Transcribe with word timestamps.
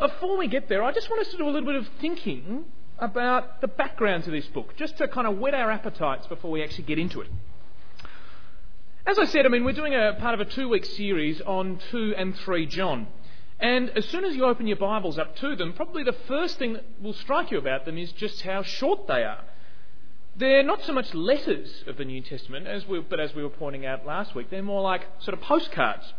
Before 0.00 0.38
we 0.38 0.48
get 0.48 0.66
there, 0.70 0.82
I 0.82 0.92
just 0.92 1.10
want 1.10 1.20
us 1.20 1.28
to 1.28 1.36
do 1.36 1.44
a 1.44 1.50
little 1.50 1.66
bit 1.66 1.76
of 1.76 1.86
thinking 2.00 2.64
about 2.98 3.60
the 3.60 3.68
background 3.68 4.24
to 4.24 4.30
this 4.30 4.46
book, 4.46 4.74
just 4.76 4.96
to 4.96 5.06
kind 5.06 5.26
of 5.26 5.38
whet 5.38 5.52
our 5.52 5.70
appetites 5.70 6.26
before 6.26 6.50
we 6.50 6.62
actually 6.62 6.84
get 6.84 6.98
into 6.98 7.20
it. 7.20 7.28
As 9.06 9.18
I 9.18 9.26
said, 9.26 9.44
I 9.44 9.50
mean, 9.50 9.62
we're 9.62 9.72
doing 9.72 9.94
a 9.94 10.16
part 10.18 10.32
of 10.32 10.40
a 10.40 10.50
two 10.50 10.70
week 10.70 10.86
series 10.86 11.42
on 11.42 11.80
2 11.90 12.14
and 12.16 12.34
3 12.34 12.64
John. 12.64 13.08
And 13.58 13.90
as 13.90 14.06
soon 14.06 14.24
as 14.24 14.34
you 14.34 14.46
open 14.46 14.66
your 14.66 14.78
Bibles 14.78 15.18
up 15.18 15.36
to 15.36 15.54
them, 15.54 15.74
probably 15.74 16.02
the 16.02 16.16
first 16.26 16.58
thing 16.58 16.72
that 16.74 16.84
will 17.02 17.12
strike 17.12 17.50
you 17.50 17.58
about 17.58 17.84
them 17.84 17.98
is 17.98 18.10
just 18.12 18.40
how 18.40 18.62
short 18.62 19.06
they 19.06 19.22
are. 19.22 19.44
They're 20.34 20.62
not 20.62 20.82
so 20.82 20.94
much 20.94 21.12
letters 21.12 21.84
of 21.86 21.98
the 21.98 22.06
New 22.06 22.22
Testament, 22.22 22.66
as 22.66 22.86
we, 22.86 23.00
but 23.00 23.20
as 23.20 23.34
we 23.34 23.42
were 23.42 23.50
pointing 23.50 23.84
out 23.84 24.06
last 24.06 24.34
week, 24.34 24.48
they're 24.48 24.62
more 24.62 24.80
like 24.80 25.02
sort 25.18 25.34
of 25.34 25.42
postcards. 25.42 26.14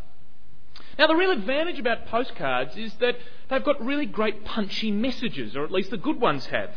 Now, 0.97 1.07
the 1.07 1.15
real 1.15 1.31
advantage 1.31 1.79
about 1.79 2.07
postcards 2.07 2.75
is 2.77 2.93
that 2.95 3.17
they've 3.49 3.63
got 3.63 3.83
really 3.83 4.05
great 4.05 4.45
punchy 4.45 4.91
messages, 4.91 5.55
or 5.55 5.63
at 5.63 5.71
least 5.71 5.89
the 5.89 5.97
good 5.97 6.19
ones 6.19 6.45
have. 6.47 6.69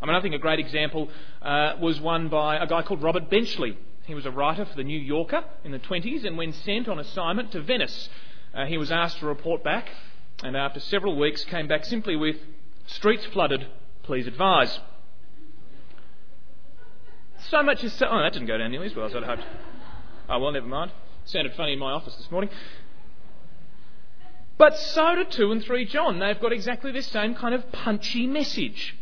I 0.00 0.06
mean, 0.06 0.16
I 0.16 0.20
think 0.20 0.34
a 0.34 0.38
great 0.38 0.58
example 0.58 1.08
uh, 1.40 1.74
was 1.80 2.00
one 2.00 2.28
by 2.28 2.56
a 2.56 2.66
guy 2.66 2.82
called 2.82 3.02
Robert 3.02 3.30
Benchley. 3.30 3.78
He 4.04 4.14
was 4.14 4.26
a 4.26 4.32
writer 4.32 4.64
for 4.64 4.74
the 4.74 4.82
New 4.82 4.98
Yorker 4.98 5.44
in 5.64 5.70
the 5.70 5.78
20s, 5.78 6.24
and 6.24 6.36
when 6.36 6.52
sent 6.52 6.88
on 6.88 6.98
assignment 6.98 7.52
to 7.52 7.60
Venice, 7.60 8.08
uh, 8.52 8.66
he 8.66 8.76
was 8.78 8.90
asked 8.90 9.18
to 9.18 9.26
report 9.26 9.62
back, 9.62 9.90
and 10.42 10.56
after 10.56 10.80
several 10.80 11.16
weeks 11.16 11.44
came 11.44 11.68
back 11.68 11.84
simply 11.84 12.16
with, 12.16 12.36
Streets 12.86 13.24
flooded, 13.26 13.66
please 14.02 14.26
advise. 14.26 14.80
So 17.48 17.62
much 17.62 17.84
is 17.84 17.92
so. 17.92 18.06
Oh, 18.10 18.22
that 18.22 18.32
didn't 18.32 18.48
go 18.48 18.58
down 18.58 18.70
nearly 18.70 18.86
as 18.86 18.94
well 18.94 19.06
as 19.06 19.14
I'd 19.14 19.22
hoped. 19.22 19.44
Oh, 20.28 20.38
well, 20.38 20.52
never 20.52 20.66
mind. 20.66 20.90
Sounded 21.24 21.54
funny 21.54 21.74
in 21.74 21.78
my 21.78 21.92
office 21.92 22.14
this 22.16 22.30
morning. 22.30 22.50
But 24.58 24.76
so 24.76 25.16
do 25.16 25.24
2 25.24 25.52
and 25.52 25.64
3 25.64 25.84
John. 25.86 26.18
They've 26.18 26.38
got 26.38 26.52
exactly 26.52 26.92
the 26.92 27.02
same 27.02 27.34
kind 27.34 27.54
of 27.54 27.72
punchy 27.72 28.26
message. 28.26 28.96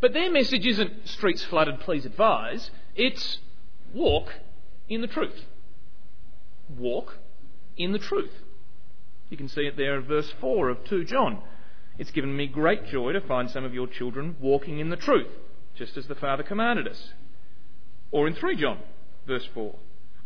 But 0.00 0.12
their 0.12 0.30
message 0.30 0.66
isn't 0.66 1.08
streets 1.08 1.44
flooded, 1.44 1.80
please 1.80 2.04
advise. 2.04 2.70
It's 2.94 3.38
walk 3.94 4.34
in 4.88 5.00
the 5.00 5.06
truth. 5.06 5.44
Walk 6.76 7.18
in 7.76 7.92
the 7.92 7.98
truth. 7.98 8.32
You 9.30 9.36
can 9.36 9.48
see 9.48 9.62
it 9.62 9.76
there 9.76 9.96
in 9.96 10.04
verse 10.04 10.32
4 10.40 10.68
of 10.68 10.84
2 10.84 11.04
John. 11.04 11.42
It's 11.98 12.10
given 12.10 12.36
me 12.36 12.46
great 12.46 12.86
joy 12.86 13.12
to 13.12 13.20
find 13.20 13.50
some 13.50 13.64
of 13.64 13.74
your 13.74 13.86
children 13.86 14.36
walking 14.40 14.78
in 14.78 14.88
the 14.88 14.96
truth, 14.96 15.28
just 15.74 15.96
as 15.96 16.06
the 16.06 16.14
Father 16.14 16.42
commanded 16.42 16.86
us. 16.86 17.12
Or 18.10 18.26
in 18.26 18.34
3 18.34 18.56
John, 18.56 18.78
verse 19.26 19.46
4. 19.52 19.74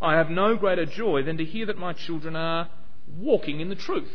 I 0.00 0.14
have 0.14 0.30
no 0.30 0.56
greater 0.56 0.84
joy 0.84 1.22
than 1.22 1.38
to 1.38 1.44
hear 1.44 1.66
that 1.66 1.78
my 1.78 1.92
children 1.92 2.36
are 2.36 2.68
walking 3.16 3.60
in 3.60 3.68
the 3.68 3.74
truth. 3.74 4.10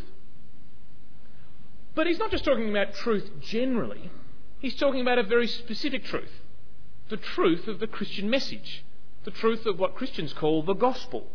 But 1.97 2.05
he's 2.05 2.19
not 2.19 2.29
just 2.29 2.45
talking 2.45 2.69
about 2.69 2.93
truth 2.93 3.27
generally, 3.41 4.11
he's 4.59 4.75
talking 4.75 5.01
about 5.01 5.17
a 5.17 5.23
very 5.23 5.47
specific 5.47 6.05
truth 6.05 6.31
the 7.09 7.17
truth 7.17 7.67
of 7.67 7.79
the 7.79 7.87
Christian 7.87 8.29
message, 8.29 8.85
the 9.23 9.31
truth 9.31 9.65
of 9.65 9.79
what 9.79 9.95
Christians 9.95 10.31
call 10.31 10.61
the 10.61 10.75
gospel. 10.75 11.25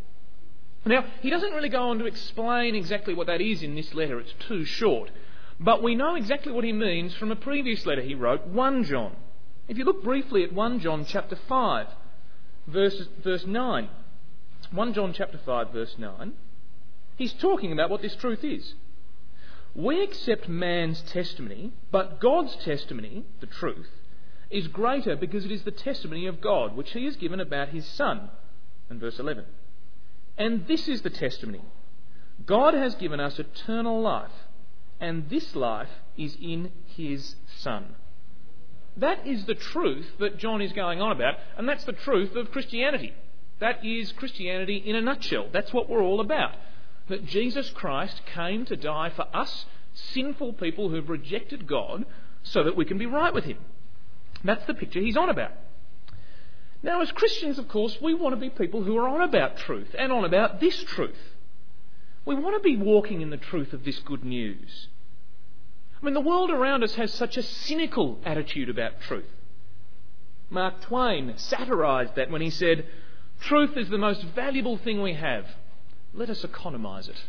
Now, 0.85 1.05
he 1.21 1.31
doesn't 1.31 1.53
really 1.53 1.69
go 1.69 1.89
on 1.89 1.99
to 1.99 2.07
explain 2.07 2.77
exactly 2.77 3.13
what 3.13 3.27
that 3.27 3.41
is 3.41 3.65
in 3.65 3.75
this 3.75 3.93
letter, 3.93 4.21
it's 4.21 4.35
too 4.39 4.65
short. 4.65 5.11
But 5.59 5.83
we 5.83 5.97
know 5.97 6.15
exactly 6.15 6.53
what 6.53 6.63
he 6.63 6.73
means 6.73 7.13
from 7.15 7.33
a 7.33 7.37
previous 7.37 7.85
letter 7.85 8.03
he 8.03 8.15
wrote, 8.15 8.47
1 8.47 8.85
John. 8.85 9.17
If 9.67 9.79
you 9.79 9.85
look 9.85 10.05
briefly 10.05 10.45
at 10.45 10.53
1 10.53 10.79
John 10.79 11.05
chapter 11.07 11.39
5, 11.49 11.87
verse, 12.69 13.03
verse 13.25 13.47
9. 13.47 13.89
1 14.71 14.95
John 14.95 15.13
chapter 15.13 15.41
5, 15.45 15.73
verse 15.73 15.97
9. 15.99 16.35
He's 17.17 17.33
talking 17.33 17.73
about 17.73 17.91
what 17.91 18.03
this 18.03 18.15
truth 18.15 18.45
is. 18.45 18.75
We 19.75 20.03
accept 20.03 20.49
man's 20.49 21.01
testimony, 21.03 21.73
but 21.91 22.21
God's 22.21 22.55
testimony, 22.57 23.25
the 23.41 23.47
truth, 23.47 23.89
is 24.51 24.69
greater 24.69 25.17
because 25.17 25.47
it 25.47 25.53
is 25.53 25.63
the 25.63 25.71
testimony 25.71 26.27
of 26.27 26.43
God, 26.43 26.77
which 26.77 26.93
he 26.93 27.07
has 27.07 27.17
given 27.17 27.41
about 27.41 27.71
his 27.71 27.87
Son. 27.87 28.31
In 28.91 28.99
verse 28.99 29.19
11. 29.19 29.45
And 30.37 30.67
this 30.67 30.89
is 30.89 31.03
the 31.03 31.11
testimony 31.11 31.63
God 32.45 32.75
has 32.75 32.95
given 32.97 33.21
us 33.21 33.39
eternal 33.39 34.01
life, 34.01 34.33
and 35.01 35.31
this 35.31 35.55
life 35.55 35.91
is 36.17 36.37
in 36.41 36.73
his 36.87 37.37
Son. 37.59 37.95
That 38.97 39.27
is 39.27 39.47
the 39.47 39.55
truth 39.55 40.07
that 40.19 40.37
John 40.37 40.61
is 40.61 40.73
going 40.73 41.01
on 41.01 41.13
about, 41.13 41.37
and 41.57 41.67
that's 41.67 41.85
the 41.85 41.93
truth 41.93 42.35
of 42.37 42.51
Christianity. 42.51 43.15
That 43.61 43.85
is 43.85 44.13
Christianity 44.13 44.77
in 44.77 44.97
a 44.97 45.01
nutshell. 45.01 45.49
That's 45.51 45.73
what 45.73 45.89
we're 45.89 46.03
all 46.03 46.21
about 46.21 46.53
that 47.13 47.27
Jesus 47.27 47.71
Christ 47.71 48.23
came 48.35 48.65
to 48.65 48.77
die 48.77 49.11
for 49.11 49.27
us, 49.35 49.67
sinful 49.95 50.55
people 50.55 50.89
who've 50.89 51.09
rejected 51.09 51.67
God, 51.67 52.05
so 52.43 52.65
that 52.65 52.77
we 52.77 52.85
can 52.85 52.99
be 52.99 53.07
right 53.07 53.33
with 53.33 53.45
Him. 53.45 53.59
That's 54.43 54.65
the 54.67 54.75
picture 54.75 55.01
he's 55.01 55.17
on 55.17 55.29
about. 55.29 55.53
Now, 56.83 57.01
as 57.01 57.13
Christians, 57.13 57.59
of 57.59 57.69
course, 57.69 57.99
we 58.03 58.15
want 58.15 58.35
to 58.35 58.41
be 58.41 58.51
people 58.51 58.83
who 58.83 58.97
are 58.97 59.09
on 59.09 59.21
about 59.21 59.59
truth 59.59 59.95
and 59.97 60.11
on 60.11 60.25
about 60.25 60.59
this 60.59 60.83
truth. 60.83 61.19
We 62.25 62.35
want 62.35 62.57
to 62.57 62.61
be 62.61 62.77
walking 62.77 63.21
in 63.21 63.31
the 63.31 63.37
truth 63.37 63.73
of 63.73 63.85
this 63.85 63.99
good 64.01 64.25
news. 64.25 64.89
I 66.01 66.05
mean, 66.05 66.15
the 66.15 66.21
world 66.21 66.51
around 66.51 66.83
us 66.83 66.95
has 66.97 67.13
such 67.13 67.37
a 67.37 67.43
cynical 67.43 68.19
attitude 68.25 68.69
about 68.69 69.01
truth. 69.03 69.31
Mark 70.51 70.81
Twain 70.83 71.35
satirised 71.37 72.17
that 72.17 72.31
when 72.31 72.41
he 72.41 72.51
said, 72.51 72.87
Truth 73.41 73.77
is 73.77 73.89
the 73.89 73.99
most 73.99 74.23
valuable 74.23 74.77
thing 74.79 75.03
we 75.03 75.15
have 75.15 75.47
let 76.15 76.31
us 76.31 76.45
economise 76.45 77.09
it. 77.09 77.23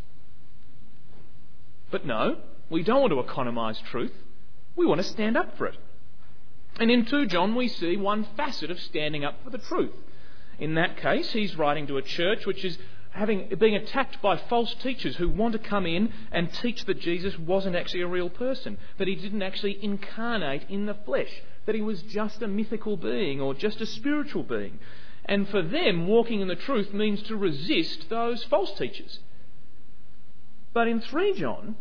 But 1.90 2.06
no, 2.06 2.38
we 2.70 2.82
don't 2.82 3.00
want 3.00 3.12
to 3.12 3.20
economise 3.20 3.80
truth. 3.90 4.12
We 4.76 4.86
want 4.86 5.00
to 5.00 5.06
stand 5.06 5.36
up 5.36 5.56
for 5.56 5.66
it. 5.66 5.76
And 6.76 6.90
in 6.90 7.04
2 7.04 7.26
John, 7.26 7.54
we 7.54 7.68
see 7.68 7.96
one 7.96 8.26
facet 8.36 8.70
of 8.70 8.80
standing 8.80 9.24
up 9.24 9.36
for 9.44 9.50
the 9.50 9.58
truth. 9.58 9.92
In 10.58 10.74
that 10.74 10.96
case, 10.96 11.32
he's 11.32 11.56
writing 11.56 11.86
to 11.86 11.96
a 11.96 12.02
church 12.02 12.46
which 12.46 12.64
is 12.64 12.78
having, 13.10 13.48
being 13.58 13.76
attacked 13.76 14.20
by 14.20 14.36
false 14.36 14.74
teachers 14.82 15.16
who 15.16 15.28
want 15.28 15.52
to 15.52 15.58
come 15.58 15.86
in 15.86 16.12
and 16.32 16.52
teach 16.52 16.84
that 16.86 17.00
Jesus 17.00 17.38
wasn't 17.38 17.76
actually 17.76 18.00
a 18.00 18.08
real 18.08 18.28
person, 18.28 18.76
that 18.98 19.06
he 19.06 19.14
didn't 19.14 19.42
actually 19.42 19.82
incarnate 19.82 20.64
in 20.68 20.86
the 20.86 20.94
flesh, 20.94 21.30
that 21.66 21.76
he 21.76 21.80
was 21.80 22.02
just 22.02 22.42
a 22.42 22.48
mythical 22.48 22.96
being 22.96 23.40
or 23.40 23.54
just 23.54 23.80
a 23.80 23.86
spiritual 23.86 24.42
being. 24.42 24.80
And 25.26 25.48
for 25.48 25.62
them, 25.62 26.06
walking 26.06 26.40
in 26.40 26.48
the 26.48 26.54
truth 26.54 26.92
means 26.92 27.22
to 27.22 27.36
resist 27.36 28.08
those 28.08 28.44
false 28.44 28.76
teachers. 28.76 29.20
But 30.72 30.88
in 30.88 31.00
3 31.00 31.34
John, 31.34 31.76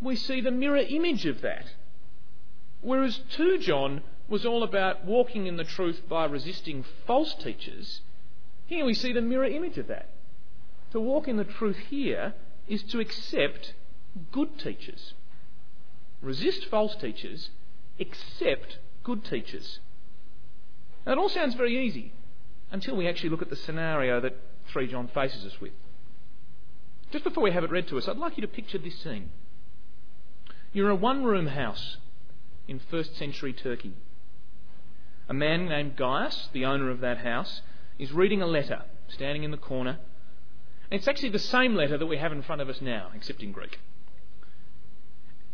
we 0.00 0.16
see 0.16 0.40
the 0.40 0.50
mirror 0.50 0.76
image 0.76 1.26
of 1.26 1.40
that. 1.40 1.66
Whereas 2.80 3.20
2 3.30 3.58
John 3.58 4.02
was 4.28 4.44
all 4.44 4.62
about 4.62 5.04
walking 5.04 5.46
in 5.46 5.56
the 5.56 5.64
truth 5.64 6.02
by 6.08 6.24
resisting 6.24 6.84
false 7.06 7.34
teachers, 7.34 8.02
here 8.66 8.84
we 8.84 8.94
see 8.94 9.12
the 9.12 9.20
mirror 9.20 9.44
image 9.44 9.76
of 9.76 9.88
that. 9.88 10.08
To 10.92 11.00
walk 11.00 11.28
in 11.28 11.36
the 11.36 11.44
truth 11.44 11.76
here 11.90 12.34
is 12.66 12.82
to 12.84 13.00
accept 13.00 13.74
good 14.30 14.58
teachers. 14.58 15.14
Resist 16.22 16.66
false 16.66 16.96
teachers, 16.96 17.50
accept 18.00 18.78
good 19.02 19.24
teachers. 19.24 19.80
Now, 21.06 21.12
it 21.12 21.18
all 21.18 21.28
sounds 21.28 21.54
very 21.54 21.84
easy 21.84 22.12
until 22.72 22.96
we 22.96 23.06
actually 23.06 23.28
look 23.28 23.42
at 23.42 23.50
the 23.50 23.56
scenario 23.56 24.20
that 24.20 24.34
3 24.72 24.88
John 24.88 25.08
faces 25.08 25.44
us 25.44 25.60
with. 25.60 25.72
Just 27.12 27.24
before 27.24 27.42
we 27.42 27.52
have 27.52 27.62
it 27.62 27.70
read 27.70 27.86
to 27.88 27.98
us, 27.98 28.08
I'd 28.08 28.16
like 28.16 28.36
you 28.36 28.40
to 28.40 28.48
picture 28.48 28.78
this 28.78 28.98
scene. 28.98 29.30
You're 30.72 30.86
in 30.86 30.92
a 30.92 31.00
one 31.00 31.22
room 31.22 31.48
house 31.48 31.98
in 32.66 32.80
first 32.90 33.16
century 33.16 33.52
Turkey. 33.52 33.92
A 35.28 35.34
man 35.34 35.68
named 35.68 35.96
Gaius, 35.96 36.48
the 36.52 36.64
owner 36.64 36.90
of 36.90 37.00
that 37.00 37.18
house, 37.18 37.60
is 37.98 38.10
reading 38.12 38.40
a 38.40 38.46
letter 38.46 38.82
standing 39.08 39.44
in 39.44 39.50
the 39.50 39.58
corner. 39.58 39.98
It's 40.90 41.06
actually 41.06 41.28
the 41.28 41.38
same 41.38 41.74
letter 41.74 41.98
that 41.98 42.06
we 42.06 42.16
have 42.16 42.32
in 42.32 42.42
front 42.42 42.62
of 42.62 42.70
us 42.70 42.80
now, 42.80 43.10
except 43.14 43.42
in 43.42 43.52
Greek. 43.52 43.78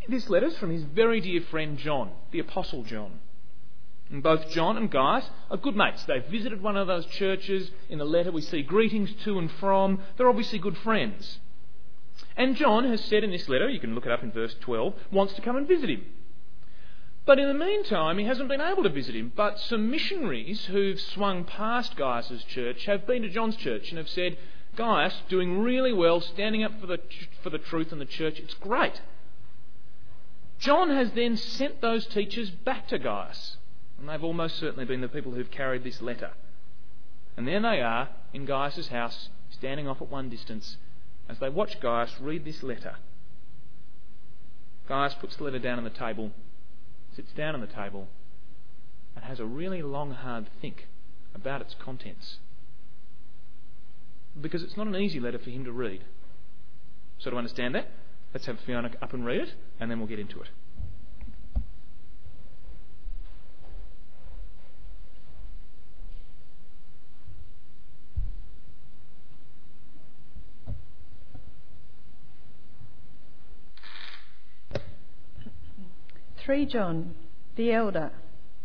This 0.08 0.30
letter's 0.30 0.56
from 0.56 0.70
his 0.70 0.84
very 0.84 1.20
dear 1.20 1.42
friend 1.42 1.76
John, 1.76 2.12
the 2.30 2.38
Apostle 2.38 2.82
John. 2.82 3.18
And 4.10 4.22
both 4.22 4.48
John 4.50 4.78
and 4.78 4.90
Gaius 4.90 5.28
are 5.50 5.58
good 5.58 5.76
mates. 5.76 6.04
They've 6.04 6.24
visited 6.24 6.62
one 6.62 6.76
of 6.76 6.86
those 6.86 7.04
churches. 7.06 7.70
In 7.90 7.98
the 7.98 8.06
letter, 8.06 8.32
we 8.32 8.40
see 8.40 8.62
greetings 8.62 9.12
to 9.24 9.38
and 9.38 9.50
from. 9.52 10.00
They're 10.16 10.28
obviously 10.28 10.58
good 10.58 10.78
friends. 10.78 11.38
And 12.36 12.56
John 12.56 12.84
has 12.84 13.04
said 13.04 13.22
in 13.22 13.30
this 13.30 13.48
letter, 13.48 13.68
you 13.68 13.80
can 13.80 13.94
look 13.94 14.06
it 14.06 14.12
up 14.12 14.22
in 14.22 14.32
verse 14.32 14.54
12, 14.60 14.94
wants 15.12 15.34
to 15.34 15.42
come 15.42 15.56
and 15.56 15.68
visit 15.68 15.90
him. 15.90 16.06
But 17.26 17.38
in 17.38 17.48
the 17.48 17.54
meantime, 17.54 18.16
he 18.16 18.24
hasn't 18.24 18.48
been 18.48 18.62
able 18.62 18.82
to 18.84 18.88
visit 18.88 19.14
him. 19.14 19.30
But 19.36 19.60
some 19.60 19.90
missionaries 19.90 20.64
who've 20.66 20.98
swung 20.98 21.44
past 21.44 21.94
Gaius's 21.96 22.44
church 22.44 22.86
have 22.86 23.06
been 23.06 23.22
to 23.22 23.28
John's 23.28 23.56
church 23.56 23.90
and 23.90 23.98
have 23.98 24.08
said, 24.08 24.38
Gaius, 24.76 25.14
doing 25.28 25.58
really 25.58 25.92
well, 25.92 26.22
standing 26.22 26.64
up 26.64 26.80
for 26.80 26.86
the, 26.86 26.98
for 27.42 27.50
the 27.50 27.58
truth 27.58 27.92
in 27.92 27.98
the 27.98 28.06
church, 28.06 28.38
it's 28.38 28.54
great. 28.54 29.02
John 30.58 30.88
has 30.88 31.12
then 31.12 31.36
sent 31.36 31.82
those 31.82 32.06
teachers 32.06 32.48
back 32.48 32.88
to 32.88 32.98
Gaius 32.98 33.57
and 33.98 34.08
they've 34.08 34.22
almost 34.22 34.56
certainly 34.56 34.84
been 34.84 35.00
the 35.00 35.08
people 35.08 35.32
who've 35.32 35.50
carried 35.50 35.84
this 35.84 36.00
letter. 36.00 36.30
And 37.36 37.46
there 37.46 37.60
they 37.60 37.80
are 37.80 38.08
in 38.32 38.44
Gaius' 38.46 38.88
house, 38.88 39.28
standing 39.50 39.88
off 39.88 40.00
at 40.00 40.10
one 40.10 40.28
distance, 40.28 40.76
as 41.28 41.38
they 41.38 41.48
watch 41.48 41.80
Gaius 41.80 42.12
read 42.20 42.44
this 42.44 42.62
letter. 42.62 42.96
Gaius 44.88 45.14
puts 45.14 45.36
the 45.36 45.44
letter 45.44 45.58
down 45.58 45.78
on 45.78 45.84
the 45.84 45.90
table, 45.90 46.32
sits 47.14 47.32
down 47.32 47.54
on 47.54 47.60
the 47.60 47.66
table, 47.66 48.08
and 49.14 49.24
has 49.24 49.40
a 49.40 49.44
really 49.44 49.82
long, 49.82 50.12
hard 50.12 50.46
think 50.60 50.86
about 51.34 51.60
its 51.60 51.74
contents. 51.78 52.38
Because 54.40 54.62
it's 54.62 54.76
not 54.76 54.86
an 54.86 54.96
easy 54.96 55.20
letter 55.20 55.38
for 55.38 55.50
him 55.50 55.64
to 55.64 55.72
read. 55.72 56.04
So, 57.18 57.30
to 57.30 57.36
understand 57.36 57.74
that, 57.74 57.88
let's 58.32 58.46
have 58.46 58.60
Fiona 58.60 58.92
up 59.02 59.12
and 59.12 59.26
read 59.26 59.40
it, 59.40 59.54
and 59.80 59.90
then 59.90 59.98
we'll 59.98 60.08
get 60.08 60.20
into 60.20 60.40
it. 60.40 60.48
3 76.48 76.64
John, 76.64 77.14
the 77.56 77.70
elder, 77.74 78.10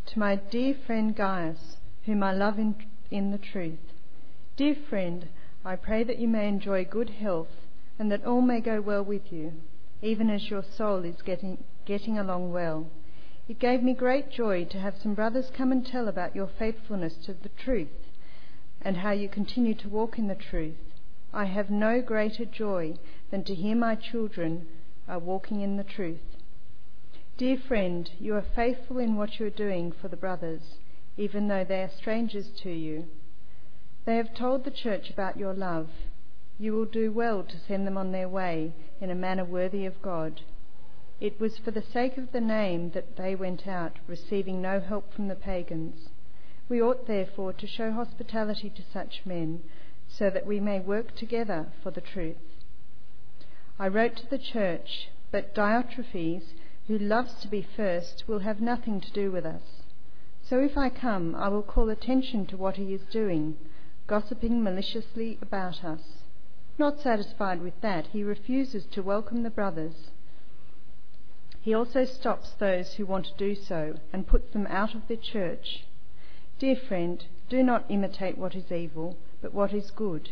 to 0.05 0.17
my 0.17 0.37
dear 0.37 0.73
friend 0.73 1.13
Gaius, 1.13 1.75
whom 2.05 2.23
I 2.23 2.31
love 2.31 2.57
in, 2.57 2.75
in 3.11 3.31
the 3.31 3.37
truth. 3.37 3.91
Dear 4.55 4.73
friend, 4.89 5.27
I 5.65 5.75
pray 5.75 6.05
that 6.05 6.17
you 6.17 6.29
may 6.29 6.47
enjoy 6.47 6.85
good 6.85 7.09
health 7.09 7.49
and 7.99 8.09
that 8.09 8.23
all 8.23 8.39
may 8.39 8.61
go 8.61 8.79
well 8.79 9.03
with 9.03 9.33
you, 9.33 9.51
even 10.01 10.29
as 10.29 10.49
your 10.49 10.63
soul 10.63 11.03
is 11.03 11.21
getting, 11.23 11.61
getting 11.83 12.17
along 12.17 12.53
well. 12.53 12.87
It 13.49 13.59
gave 13.59 13.83
me 13.83 13.93
great 13.93 14.31
joy 14.31 14.63
to 14.63 14.79
have 14.79 14.95
some 15.03 15.13
brothers 15.13 15.51
come 15.53 15.73
and 15.73 15.85
tell 15.85 16.07
about 16.07 16.37
your 16.37 16.47
faithfulness 16.57 17.15
to 17.25 17.33
the 17.33 17.49
truth 17.49 18.13
and 18.81 18.95
how 18.95 19.11
you 19.11 19.27
continue 19.27 19.75
to 19.75 19.89
walk 19.89 20.17
in 20.17 20.29
the 20.29 20.35
truth. 20.35 20.79
I 21.33 21.43
have 21.47 21.69
no 21.69 22.01
greater 22.01 22.45
joy 22.45 22.93
than 23.29 23.43
to 23.43 23.53
hear 23.53 23.75
my 23.75 23.95
children 23.95 24.67
are 25.05 25.19
walking 25.19 25.59
in 25.59 25.75
the 25.75 25.83
truth. 25.83 26.32
Dear 27.35 27.57
friend, 27.57 28.11
you 28.19 28.35
are 28.35 28.45
faithful 28.55 28.99
in 28.99 29.15
what 29.15 29.39
you 29.39 29.47
are 29.47 29.49
doing 29.49 29.91
for 29.91 30.07
the 30.07 30.15
brothers, 30.15 30.77
even 31.17 31.47
though 31.47 31.63
they 31.63 31.81
are 31.81 31.89
strangers 31.89 32.47
to 32.61 32.69
you. 32.69 33.07
They 34.05 34.17
have 34.17 34.35
told 34.35 34.63
the 34.63 34.71
church 34.71 35.09
about 35.09 35.35
your 35.35 35.55
love. 35.55 35.89
You 36.59 36.73
will 36.73 36.85
do 36.85 37.11
well 37.11 37.41
to 37.41 37.59
send 37.67 37.87
them 37.87 37.97
on 37.97 38.11
their 38.11 38.29
way 38.29 38.73
in 39.01 39.09
a 39.09 39.15
manner 39.15 39.43
worthy 39.43 39.83
of 39.87 39.99
God. 40.03 40.41
It 41.19 41.39
was 41.39 41.57
for 41.57 41.71
the 41.71 41.81
sake 41.81 42.19
of 42.19 42.31
the 42.33 42.41
name 42.41 42.91
that 42.91 43.15
they 43.15 43.33
went 43.33 43.65
out, 43.65 43.93
receiving 44.05 44.61
no 44.61 44.79
help 44.79 45.11
from 45.11 45.27
the 45.27 45.35
pagans. 45.35 46.09
We 46.69 46.83
ought 46.83 47.07
therefore 47.07 47.53
to 47.53 47.65
show 47.65 47.91
hospitality 47.91 48.69
to 48.69 48.83
such 48.93 49.25
men, 49.25 49.63
so 50.07 50.29
that 50.29 50.45
we 50.45 50.59
may 50.59 50.79
work 50.79 51.15
together 51.15 51.71
for 51.81 51.89
the 51.89 52.01
truth. 52.01 52.61
I 53.79 53.87
wrote 53.87 54.17
to 54.17 54.29
the 54.29 54.37
church, 54.37 55.09
but 55.31 55.55
Diotrephes, 55.55 56.43
who 56.87 56.97
loves 56.97 57.33
to 57.35 57.47
be 57.47 57.61
first 57.61 58.25
will 58.27 58.39
have 58.39 58.59
nothing 58.59 58.99
to 58.99 59.11
do 59.11 59.31
with 59.31 59.45
us. 59.45 59.83
So 60.41 60.59
if 60.59 60.77
I 60.77 60.89
come, 60.89 61.33
I 61.35 61.47
will 61.47 61.63
call 61.63 61.89
attention 61.89 62.45
to 62.47 62.57
what 62.57 62.75
he 62.75 62.93
is 62.93 63.03
doing, 63.09 63.55
gossiping 64.07 64.61
maliciously 64.61 65.37
about 65.41 65.83
us. 65.83 66.01
Not 66.77 66.99
satisfied 66.99 67.61
with 67.61 67.79
that, 67.81 68.07
he 68.07 68.23
refuses 68.23 68.85
to 68.87 69.01
welcome 69.01 69.43
the 69.43 69.49
brothers. 69.49 70.11
He 71.61 71.73
also 71.73 72.03
stops 72.03 72.51
those 72.51 72.95
who 72.95 73.05
want 73.05 73.27
to 73.27 73.37
do 73.37 73.55
so 73.55 73.95
and 74.11 74.27
puts 74.27 74.51
them 74.51 74.67
out 74.67 74.93
of 74.93 75.07
the 75.07 75.15
church. 75.15 75.85
Dear 76.59 76.75
friend, 76.75 77.23
do 77.47 77.63
not 77.63 77.85
imitate 77.89 78.37
what 78.37 78.55
is 78.55 78.69
evil, 78.71 79.17
but 79.41 79.53
what 79.53 79.73
is 79.73 79.89
good. 79.91 80.31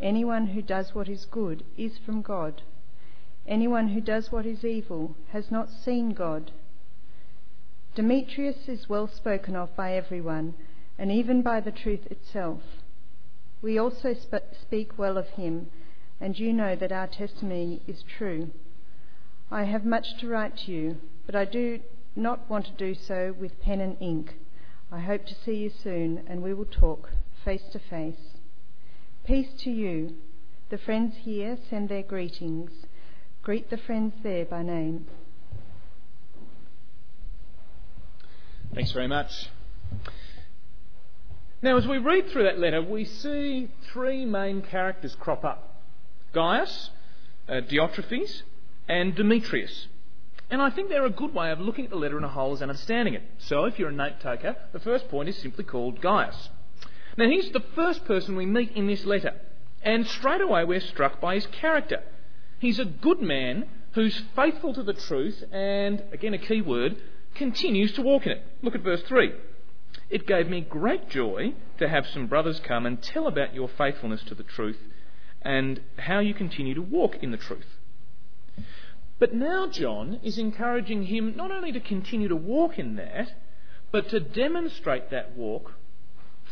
Anyone 0.00 0.48
who 0.48 0.60
does 0.60 0.94
what 0.94 1.08
is 1.08 1.24
good 1.24 1.64
is 1.78 1.96
from 1.96 2.20
God 2.20 2.60
Anyone 3.46 3.88
who 3.88 4.00
does 4.00 4.30
what 4.30 4.46
is 4.46 4.64
evil 4.64 5.16
has 5.30 5.50
not 5.50 5.68
seen 5.68 6.10
God. 6.10 6.52
Demetrius 7.94 8.68
is 8.68 8.88
well 8.88 9.08
spoken 9.08 9.56
of 9.56 9.74
by 9.76 9.94
everyone, 9.94 10.54
and 10.98 11.10
even 11.10 11.42
by 11.42 11.60
the 11.60 11.72
truth 11.72 12.06
itself. 12.06 12.62
We 13.60 13.78
also 13.78 14.14
sp- 14.14 14.54
speak 14.60 14.96
well 14.96 15.18
of 15.18 15.28
him, 15.30 15.68
and 16.20 16.38
you 16.38 16.52
know 16.52 16.76
that 16.76 16.92
our 16.92 17.06
testimony 17.06 17.82
is 17.86 18.02
true. 18.02 18.50
I 19.50 19.64
have 19.64 19.84
much 19.84 20.16
to 20.20 20.28
write 20.28 20.56
to 20.58 20.72
you, 20.72 20.96
but 21.26 21.34
I 21.34 21.44
do 21.44 21.80
not 22.14 22.48
want 22.48 22.66
to 22.66 22.72
do 22.72 22.94
so 22.94 23.34
with 23.38 23.60
pen 23.60 23.80
and 23.80 23.96
ink. 24.00 24.34
I 24.90 25.00
hope 25.00 25.26
to 25.26 25.34
see 25.34 25.56
you 25.56 25.70
soon, 25.70 26.22
and 26.26 26.42
we 26.42 26.54
will 26.54 26.64
talk 26.64 27.10
face 27.44 27.64
to 27.72 27.78
face. 27.78 28.38
Peace 29.24 29.52
to 29.64 29.70
you. 29.70 30.14
The 30.70 30.78
friends 30.78 31.16
here 31.22 31.58
send 31.68 31.88
their 31.88 32.02
greetings. 32.02 32.70
Greet 33.42 33.70
the 33.70 33.76
friends 33.76 34.14
there 34.22 34.44
by 34.44 34.62
name. 34.62 35.04
Thanks 38.72 38.92
very 38.92 39.08
much. 39.08 39.50
Now, 41.60 41.76
as 41.76 41.84
we 41.84 41.98
read 41.98 42.30
through 42.30 42.44
that 42.44 42.60
letter, 42.60 42.80
we 42.80 43.04
see 43.04 43.68
three 43.92 44.24
main 44.24 44.62
characters 44.62 45.16
crop 45.18 45.44
up 45.44 45.82
Gaius, 46.32 46.90
uh, 47.48 47.62
Diotrephes, 47.68 48.42
and 48.88 49.16
Demetrius. 49.16 49.88
And 50.48 50.62
I 50.62 50.70
think 50.70 50.88
they're 50.88 51.04
a 51.04 51.10
good 51.10 51.34
way 51.34 51.50
of 51.50 51.58
looking 51.58 51.86
at 51.86 51.90
the 51.90 51.96
letter 51.96 52.18
in 52.18 52.24
a 52.24 52.28
whole 52.28 52.52
and 52.52 52.62
understanding 52.62 53.14
it. 53.14 53.22
So, 53.38 53.64
if 53.64 53.76
you're 53.76 53.88
a 53.88 53.92
note 53.92 54.20
taker, 54.20 54.54
the 54.72 54.78
first 54.78 55.08
point 55.08 55.28
is 55.28 55.36
simply 55.38 55.64
called 55.64 56.00
Gaius. 56.00 56.48
Now, 57.16 57.28
he's 57.28 57.50
the 57.50 57.64
first 57.74 58.04
person 58.04 58.36
we 58.36 58.46
meet 58.46 58.70
in 58.76 58.86
this 58.86 59.04
letter, 59.04 59.34
and 59.82 60.06
straight 60.06 60.40
away 60.40 60.64
we're 60.64 60.80
struck 60.80 61.20
by 61.20 61.34
his 61.34 61.46
character. 61.46 62.02
He's 62.62 62.78
a 62.78 62.84
good 62.84 63.20
man 63.20 63.66
who's 63.94 64.22
faithful 64.36 64.72
to 64.72 64.84
the 64.84 64.92
truth 64.92 65.42
and, 65.50 66.00
again, 66.12 66.32
a 66.32 66.38
key 66.38 66.62
word, 66.62 66.96
continues 67.34 67.90
to 67.94 68.02
walk 68.02 68.24
in 68.24 68.30
it. 68.30 68.46
Look 68.62 68.76
at 68.76 68.82
verse 68.82 69.02
3. 69.02 69.32
It 70.08 70.28
gave 70.28 70.48
me 70.48 70.60
great 70.60 71.08
joy 71.08 71.54
to 71.78 71.88
have 71.88 72.06
some 72.06 72.28
brothers 72.28 72.60
come 72.60 72.86
and 72.86 73.02
tell 73.02 73.26
about 73.26 73.52
your 73.52 73.66
faithfulness 73.66 74.22
to 74.28 74.36
the 74.36 74.44
truth 74.44 74.78
and 75.42 75.80
how 75.98 76.20
you 76.20 76.34
continue 76.34 76.72
to 76.74 76.82
walk 76.82 77.16
in 77.20 77.32
the 77.32 77.36
truth. 77.36 77.66
But 79.18 79.34
now 79.34 79.66
John 79.66 80.20
is 80.22 80.38
encouraging 80.38 81.06
him 81.06 81.34
not 81.36 81.50
only 81.50 81.72
to 81.72 81.80
continue 81.80 82.28
to 82.28 82.36
walk 82.36 82.78
in 82.78 82.94
that, 82.94 83.34
but 83.90 84.08
to 84.10 84.20
demonstrate 84.20 85.10
that 85.10 85.36
walk 85.36 85.72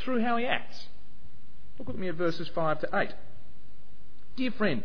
through 0.00 0.22
how 0.22 0.38
he 0.38 0.44
acts. 0.44 0.88
Look 1.78 1.86
with 1.86 1.96
me 1.96 2.08
at 2.08 2.16
verses 2.16 2.50
5 2.52 2.80
to 2.80 2.88
8. 2.92 3.10
Dear 4.34 4.50
friend, 4.50 4.82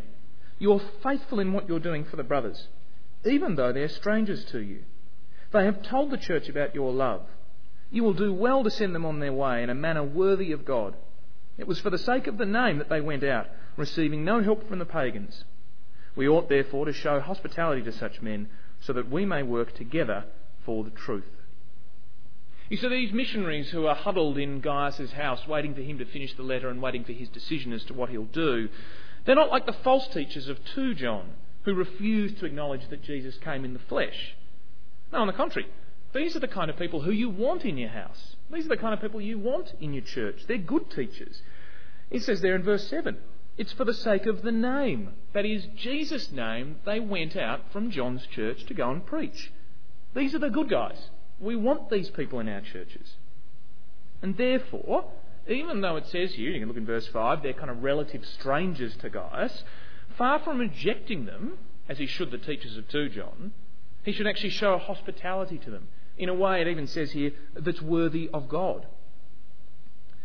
you're 0.58 0.80
faithful 1.02 1.40
in 1.40 1.52
what 1.52 1.68
you're 1.68 1.80
doing 1.80 2.04
for 2.04 2.16
the 2.16 2.22
brothers, 2.22 2.68
even 3.24 3.56
though 3.56 3.72
they're 3.72 3.88
strangers 3.88 4.44
to 4.46 4.58
you. 4.58 4.84
They 5.52 5.64
have 5.64 5.82
told 5.82 6.10
the 6.10 6.18
church 6.18 6.48
about 6.48 6.74
your 6.74 6.92
love. 6.92 7.22
You 7.90 8.02
will 8.02 8.14
do 8.14 8.32
well 8.32 8.64
to 8.64 8.70
send 8.70 8.94
them 8.94 9.06
on 9.06 9.20
their 9.20 9.32
way 9.32 9.62
in 9.62 9.70
a 9.70 9.74
manner 9.74 10.02
worthy 10.02 10.52
of 10.52 10.64
God. 10.64 10.94
It 11.58 11.66
was 11.66 11.80
for 11.80 11.90
the 11.90 11.98
sake 11.98 12.26
of 12.26 12.38
the 12.38 12.46
name 12.46 12.78
that 12.78 12.88
they 12.88 13.00
went 13.00 13.24
out, 13.24 13.46
receiving 13.76 14.24
no 14.24 14.42
help 14.42 14.68
from 14.68 14.78
the 14.78 14.84
pagans. 14.84 15.44
We 16.14 16.28
ought 16.28 16.48
therefore 16.48 16.86
to 16.86 16.92
show 16.92 17.20
hospitality 17.20 17.82
to 17.82 17.92
such 17.92 18.22
men, 18.22 18.48
so 18.80 18.92
that 18.92 19.10
we 19.10 19.24
may 19.24 19.42
work 19.42 19.74
together 19.74 20.24
for 20.64 20.84
the 20.84 20.90
truth. 20.90 21.24
You 22.68 22.76
see, 22.76 22.88
these 22.88 23.12
missionaries 23.12 23.70
who 23.70 23.86
are 23.86 23.94
huddled 23.94 24.38
in 24.38 24.60
Gaius' 24.60 25.12
house, 25.12 25.46
waiting 25.46 25.74
for 25.74 25.82
him 25.82 25.98
to 25.98 26.04
finish 26.04 26.34
the 26.34 26.42
letter 26.42 26.68
and 26.68 26.82
waiting 26.82 27.04
for 27.04 27.12
his 27.12 27.28
decision 27.28 27.72
as 27.72 27.84
to 27.84 27.94
what 27.94 28.10
he'll 28.10 28.24
do, 28.24 28.68
they're 29.26 29.34
not 29.34 29.50
like 29.50 29.66
the 29.66 29.76
false 29.84 30.06
teachers 30.08 30.48
of 30.48 30.58
2 30.74 30.94
John, 30.94 31.30
who 31.64 31.74
refuse 31.74 32.38
to 32.38 32.46
acknowledge 32.46 32.88
that 32.88 33.02
Jesus 33.02 33.36
came 33.38 33.64
in 33.64 33.72
the 33.72 33.80
flesh. 33.80 34.36
No, 35.12 35.18
on 35.18 35.26
the 35.26 35.32
contrary, 35.32 35.68
these 36.14 36.34
are 36.36 36.40
the 36.40 36.48
kind 36.48 36.70
of 36.70 36.78
people 36.78 37.02
who 37.02 37.10
you 37.10 37.28
want 37.28 37.64
in 37.64 37.76
your 37.76 37.90
house. 37.90 38.36
These 38.52 38.66
are 38.66 38.70
the 38.70 38.76
kind 38.76 38.94
of 38.94 39.00
people 39.00 39.20
you 39.20 39.38
want 39.38 39.74
in 39.80 39.92
your 39.92 40.04
church. 40.04 40.44
They're 40.46 40.58
good 40.58 40.90
teachers. 40.90 41.42
It 42.10 42.22
says 42.22 42.40
there 42.40 42.54
in 42.54 42.62
verse 42.62 42.88
7 42.88 43.18
it's 43.58 43.72
for 43.72 43.84
the 43.84 43.94
sake 43.94 44.26
of 44.26 44.42
the 44.42 44.52
name. 44.52 45.14
That 45.32 45.46
is, 45.46 45.66
Jesus' 45.76 46.30
name, 46.30 46.76
they 46.84 47.00
went 47.00 47.36
out 47.36 47.72
from 47.72 47.90
John's 47.90 48.26
church 48.26 48.66
to 48.66 48.74
go 48.74 48.90
and 48.90 49.04
preach. 49.04 49.50
These 50.14 50.34
are 50.34 50.38
the 50.38 50.50
good 50.50 50.68
guys. 50.68 51.08
We 51.40 51.56
want 51.56 51.90
these 51.90 52.10
people 52.10 52.38
in 52.40 52.48
our 52.48 52.60
churches. 52.60 53.14
And 54.20 54.36
therefore, 54.36 55.06
even 55.48 55.80
though 55.80 55.96
it 55.96 56.06
says 56.06 56.34
here, 56.34 56.50
you 56.50 56.58
can 56.58 56.68
look 56.68 56.76
in 56.76 56.86
verse 56.86 57.06
5, 57.08 57.42
they're 57.42 57.52
kind 57.52 57.70
of 57.70 57.82
relative 57.82 58.24
strangers 58.24 58.96
to 58.96 59.10
Gaius, 59.10 59.62
far 60.16 60.38
from 60.40 60.58
rejecting 60.58 61.26
them, 61.26 61.58
as 61.88 61.98
he 61.98 62.06
should 62.06 62.30
the 62.30 62.38
teachers 62.38 62.76
of 62.76 62.88
2 62.88 63.10
John, 63.10 63.52
he 64.02 64.12
should 64.12 64.26
actually 64.26 64.50
show 64.50 64.74
a 64.74 64.78
hospitality 64.78 65.58
to 65.58 65.70
them 65.70 65.88
in 66.18 66.28
a 66.28 66.34
way, 66.34 66.60
it 66.60 66.68
even 66.68 66.86
says 66.86 67.12
here, 67.12 67.32
that's 67.54 67.82
worthy 67.82 68.28
of 68.32 68.48
God. 68.48 68.86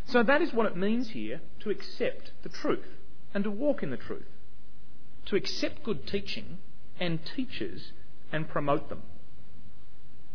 So 0.05 0.23
that 0.23 0.41
is 0.41 0.53
what 0.53 0.65
it 0.65 0.77
means 0.77 1.09
here 1.09 1.41
to 1.61 1.69
accept 1.69 2.31
the 2.43 2.49
truth 2.49 2.87
and 3.33 3.43
to 3.43 3.51
walk 3.51 3.83
in 3.83 3.91
the 3.91 3.97
truth. 3.97 4.27
To 5.27 5.35
accept 5.35 5.83
good 5.83 6.07
teaching 6.07 6.57
and 6.99 7.19
teachers 7.35 7.91
and 8.31 8.47
promote 8.47 8.89
them. 8.89 9.03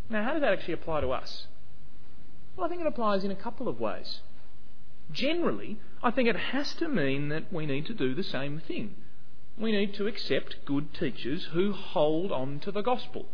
Now, 0.08 0.24
how 0.24 0.32
does 0.34 0.42
that 0.42 0.52
actually 0.52 0.74
apply 0.74 1.00
to 1.00 1.10
us? 1.10 1.46
Well, 2.56 2.66
I 2.66 2.68
think 2.68 2.80
it 2.80 2.86
applies 2.86 3.24
in 3.24 3.30
a 3.30 3.36
couple 3.36 3.66
of 3.66 3.80
ways. 3.80 4.20
Generally, 5.12 5.78
I 6.02 6.10
think 6.10 6.28
it 6.28 6.36
has 6.36 6.74
to 6.74 6.88
mean 6.88 7.28
that 7.28 7.52
we 7.52 7.66
need 7.66 7.86
to 7.86 7.94
do 7.94 8.14
the 8.14 8.22
same 8.22 8.60
thing. 8.60 8.94
we 9.58 9.72
need 9.72 9.94
to 9.94 10.06
accept 10.06 10.56
good 10.66 10.92
teachers 10.94 11.44
who 11.52 11.72
hold 11.72 12.30
on 12.30 12.60
to 12.60 12.70
the 12.70 12.82
gospel. 12.82 13.26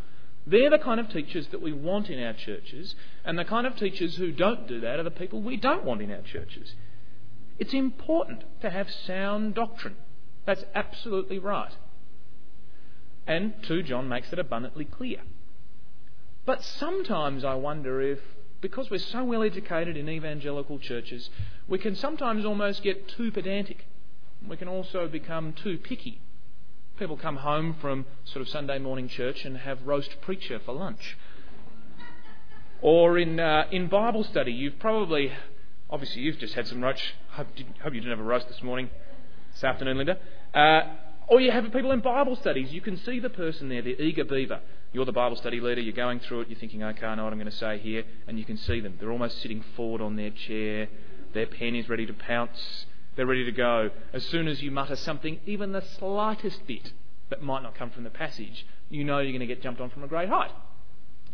They're 0.47 0.71
the 0.71 0.79
kind 0.79 1.00
of 1.00 1.09
teachers 1.09 1.49
that 1.49 1.62
we 1.62 1.73
want 1.73 2.11
in 2.11 2.23
our 2.23 2.33
churches, 2.33 2.95
and 3.25 3.38
the 3.38 3.45
kind 3.45 3.67
of 3.67 3.76
teachers 3.76 4.17
who 4.17 4.33
don't 4.33 4.67
do 4.67 4.81
that 4.81 4.99
are 4.99 5.05
the 5.05 5.11
people 5.11 5.41
we 5.41 5.57
don't 5.57 5.85
want 5.85 6.02
in 6.02 6.11
our 6.11 6.23
churches. 6.23 6.75
It's 7.59 7.75
important 7.75 8.45
to 8.61 8.71
have 8.71 8.91
sound 8.91 9.55
doctrine. 9.55 9.97
That's 10.45 10.64
absolutely 10.75 11.38
right. 11.38 11.73
And 13.26 13.55
2 13.62 13.85
John 13.85 14.09
makes 14.09 14.33
it 14.33 14.38
abundantly 14.38 14.85
clear. 14.85 15.21
But 16.45 16.62
sometimes 16.64 17.45
I 17.45 17.55
wonder 17.55 18.00
if, 18.00 18.19
because 18.62 18.90
we're 18.90 18.99
so 18.99 19.25
well 19.25 19.42
educated 19.42 19.97
in 19.97 20.09
evangelical 20.09 20.78
churches, 20.78 21.28
we 21.69 21.78
can 21.78 21.95
sometimes 21.95 22.47
almost 22.47 22.83
get 22.83 23.09
too 23.09 23.31
pedantic. 23.31 23.85
We 24.49 24.57
can 24.57 24.69
also 24.69 25.09
become 25.09 25.52
too 25.52 25.76
picky. 25.76 26.21
People 26.99 27.16
come 27.16 27.37
home 27.37 27.76
from 27.81 28.07
sort 28.25 28.40
of 28.40 28.49
Sunday 28.49 28.78
morning 28.78 29.09
church 29.09 29.45
and 29.45 29.59
have 29.59 29.85
roast 29.85 30.21
preacher 30.23 30.61
for 30.64 30.73
lunch. 30.73 31.19
Or 32.81 33.19
in, 33.19 33.38
uh, 33.38 33.64
in 33.71 33.88
Bible 33.88 34.25
study, 34.25 34.52
you've 34.52 34.78
probably, 34.78 35.33
obviously, 35.90 36.23
you've 36.23 36.38
just 36.38 36.54
had 36.54 36.66
some 36.66 36.83
roast. 36.83 37.02
Hope, 37.31 37.49
hope 37.83 37.95
you 37.95 38.00
didn't 38.00 38.16
have 38.16 38.25
a 38.25 38.28
roast 38.28 38.49
this 38.49 38.62
morning, 38.62 38.90
this 39.52 39.64
afternoon, 39.64 39.99
Linda. 39.99 40.19
Uh, 40.54 40.83
or 41.32 41.40
you 41.40 41.50
have 41.50 41.64
people 41.72 41.92
in 41.92 42.00
Bible 42.00 42.36
studies. 42.36 42.70
You 42.74 42.82
can 42.82 42.98
see 42.98 43.18
the 43.18 43.30
person 43.30 43.70
there, 43.70 43.80
the 43.80 43.98
eager 43.98 44.22
beaver. 44.22 44.60
You're 44.92 45.06
the 45.06 45.12
Bible 45.12 45.36
study 45.36 45.60
leader, 45.60 45.80
you're 45.80 45.94
going 45.94 46.20
through 46.20 46.42
it, 46.42 46.50
you're 46.50 46.58
thinking, 46.58 46.82
okay, 46.82 47.06
I 47.06 47.14
know 47.14 47.24
what 47.24 47.32
I'm 47.32 47.38
going 47.38 47.50
to 47.50 47.56
say 47.56 47.78
here, 47.78 48.04
and 48.26 48.38
you 48.38 48.44
can 48.44 48.58
see 48.58 48.80
them. 48.80 48.98
They're 49.00 49.10
almost 49.10 49.40
sitting 49.40 49.64
forward 49.74 50.02
on 50.02 50.16
their 50.16 50.28
chair, 50.28 50.90
their 51.32 51.46
pen 51.46 51.74
is 51.74 51.88
ready 51.88 52.04
to 52.04 52.12
pounce, 52.12 52.84
they're 53.16 53.24
ready 53.24 53.46
to 53.46 53.52
go. 53.52 53.88
As 54.12 54.26
soon 54.26 54.46
as 54.46 54.62
you 54.62 54.70
mutter 54.70 54.94
something, 54.94 55.40
even 55.46 55.72
the 55.72 55.80
slightest 55.80 56.66
bit 56.66 56.92
that 57.30 57.40
might 57.40 57.62
not 57.62 57.74
come 57.74 57.88
from 57.88 58.04
the 58.04 58.10
passage, 58.10 58.66
you 58.90 59.02
know 59.02 59.20
you're 59.20 59.32
going 59.32 59.40
to 59.40 59.46
get 59.46 59.62
jumped 59.62 59.80
on 59.80 59.88
from 59.88 60.04
a 60.04 60.08
great 60.08 60.28
height. 60.28 60.50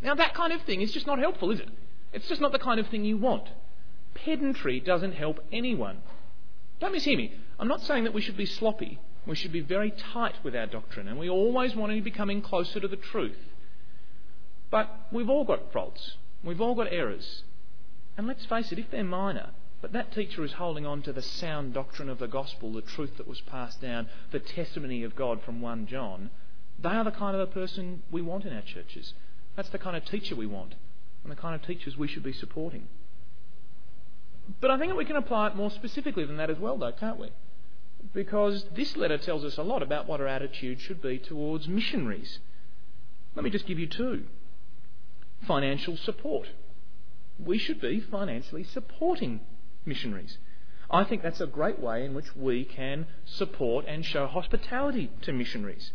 Now, 0.00 0.14
that 0.14 0.32
kind 0.32 0.52
of 0.52 0.62
thing 0.62 0.80
is 0.80 0.92
just 0.92 1.08
not 1.08 1.18
helpful, 1.18 1.50
is 1.50 1.58
it? 1.58 1.68
It's 2.12 2.28
just 2.28 2.40
not 2.40 2.52
the 2.52 2.60
kind 2.60 2.78
of 2.78 2.86
thing 2.86 3.04
you 3.04 3.18
want. 3.18 3.48
Pedantry 4.14 4.78
doesn't 4.78 5.14
help 5.14 5.40
anyone. 5.50 5.96
Don't 6.78 6.94
mishear 6.94 7.16
me. 7.16 7.32
I'm 7.58 7.66
not 7.66 7.80
saying 7.80 8.04
that 8.04 8.14
we 8.14 8.20
should 8.20 8.36
be 8.36 8.46
sloppy. 8.46 9.00
We 9.28 9.36
should 9.36 9.52
be 9.52 9.60
very 9.60 9.90
tight 9.90 10.36
with 10.42 10.56
our 10.56 10.66
doctrine, 10.66 11.06
and 11.06 11.18
we 11.18 11.28
always 11.28 11.76
want 11.76 11.90
to 11.90 11.96
be 11.96 12.00
becoming 12.00 12.40
closer 12.40 12.80
to 12.80 12.88
the 12.88 12.96
truth. 12.96 13.36
But 14.70 14.90
we've 15.12 15.28
all 15.28 15.44
got 15.44 15.70
faults. 15.70 16.16
We've 16.42 16.62
all 16.62 16.74
got 16.74 16.90
errors. 16.90 17.42
And 18.16 18.26
let's 18.26 18.46
face 18.46 18.72
it, 18.72 18.78
if 18.78 18.90
they're 18.90 19.04
minor, 19.04 19.50
but 19.82 19.92
that 19.92 20.12
teacher 20.12 20.42
is 20.44 20.54
holding 20.54 20.86
on 20.86 21.02
to 21.02 21.12
the 21.12 21.20
sound 21.20 21.74
doctrine 21.74 22.08
of 22.08 22.18
the 22.18 22.26
gospel, 22.26 22.72
the 22.72 22.80
truth 22.80 23.18
that 23.18 23.28
was 23.28 23.42
passed 23.42 23.82
down, 23.82 24.08
the 24.32 24.38
testimony 24.38 25.02
of 25.04 25.14
God 25.14 25.42
from 25.42 25.60
1 25.60 25.86
John, 25.86 26.30
they 26.78 26.88
are 26.88 27.04
the 27.04 27.10
kind 27.10 27.36
of 27.36 27.42
a 27.42 27.52
person 27.52 28.02
we 28.10 28.22
want 28.22 28.46
in 28.46 28.54
our 28.54 28.62
churches. 28.62 29.12
That's 29.56 29.68
the 29.68 29.78
kind 29.78 29.94
of 29.94 30.06
teacher 30.06 30.36
we 30.36 30.46
want, 30.46 30.74
and 31.22 31.30
the 31.30 31.36
kind 31.36 31.54
of 31.54 31.66
teachers 31.66 31.98
we 31.98 32.08
should 32.08 32.22
be 32.22 32.32
supporting. 32.32 32.88
But 34.62 34.70
I 34.70 34.78
think 34.78 34.90
that 34.90 34.96
we 34.96 35.04
can 35.04 35.16
apply 35.16 35.48
it 35.48 35.54
more 35.54 35.70
specifically 35.70 36.24
than 36.24 36.38
that 36.38 36.48
as 36.48 36.58
well, 36.58 36.78
though, 36.78 36.92
can't 36.92 37.18
we? 37.18 37.28
Because 38.12 38.64
this 38.74 38.96
letter 38.96 39.18
tells 39.18 39.44
us 39.44 39.58
a 39.58 39.62
lot 39.62 39.82
about 39.82 40.06
what 40.06 40.20
our 40.20 40.26
attitude 40.26 40.80
should 40.80 41.02
be 41.02 41.18
towards 41.18 41.68
missionaries. 41.68 42.38
Let 43.34 43.44
me 43.44 43.50
just 43.50 43.66
give 43.66 43.78
you 43.78 43.86
two. 43.86 44.24
Financial 45.46 45.96
support. 45.96 46.48
We 47.38 47.58
should 47.58 47.80
be 47.80 48.00
financially 48.00 48.64
supporting 48.64 49.40
missionaries. 49.84 50.38
I 50.90 51.04
think 51.04 51.22
that's 51.22 51.40
a 51.40 51.46
great 51.46 51.78
way 51.78 52.04
in 52.04 52.14
which 52.14 52.34
we 52.34 52.64
can 52.64 53.06
support 53.24 53.84
and 53.86 54.04
show 54.04 54.26
hospitality 54.26 55.10
to 55.22 55.32
missionaries. 55.32 55.92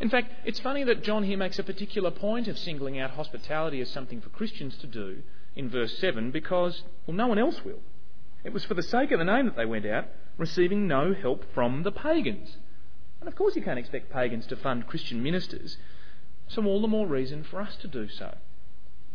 In 0.00 0.10
fact, 0.10 0.32
it's 0.44 0.58
funny 0.58 0.82
that 0.84 1.04
John 1.04 1.22
here 1.22 1.38
makes 1.38 1.58
a 1.58 1.62
particular 1.62 2.10
point 2.10 2.48
of 2.48 2.58
singling 2.58 2.98
out 2.98 3.12
hospitality 3.12 3.80
as 3.80 3.90
something 3.90 4.20
for 4.20 4.28
Christians 4.30 4.76
to 4.78 4.86
do 4.88 5.22
in 5.54 5.70
verse 5.70 5.96
7 5.98 6.32
because, 6.32 6.82
well, 7.06 7.16
no 7.16 7.28
one 7.28 7.38
else 7.38 7.64
will. 7.64 7.78
It 8.44 8.52
was 8.52 8.64
for 8.64 8.74
the 8.74 8.82
sake 8.82 9.10
of 9.10 9.18
the 9.18 9.24
name 9.24 9.46
that 9.46 9.56
they 9.56 9.64
went 9.64 9.86
out, 9.86 10.06
receiving 10.36 10.86
no 10.86 11.14
help 11.14 11.44
from 11.54 11.82
the 11.82 11.90
pagans. 11.90 12.58
And 13.20 13.28
of 13.28 13.36
course, 13.36 13.56
you 13.56 13.62
can't 13.62 13.78
expect 13.78 14.12
pagans 14.12 14.46
to 14.48 14.56
fund 14.56 14.86
Christian 14.86 15.22
ministers, 15.22 15.78
so 16.48 16.64
all 16.66 16.82
the 16.82 16.88
more 16.88 17.06
reason 17.06 17.42
for 17.42 17.60
us 17.60 17.74
to 17.76 17.88
do 17.88 18.06
so. 18.08 18.36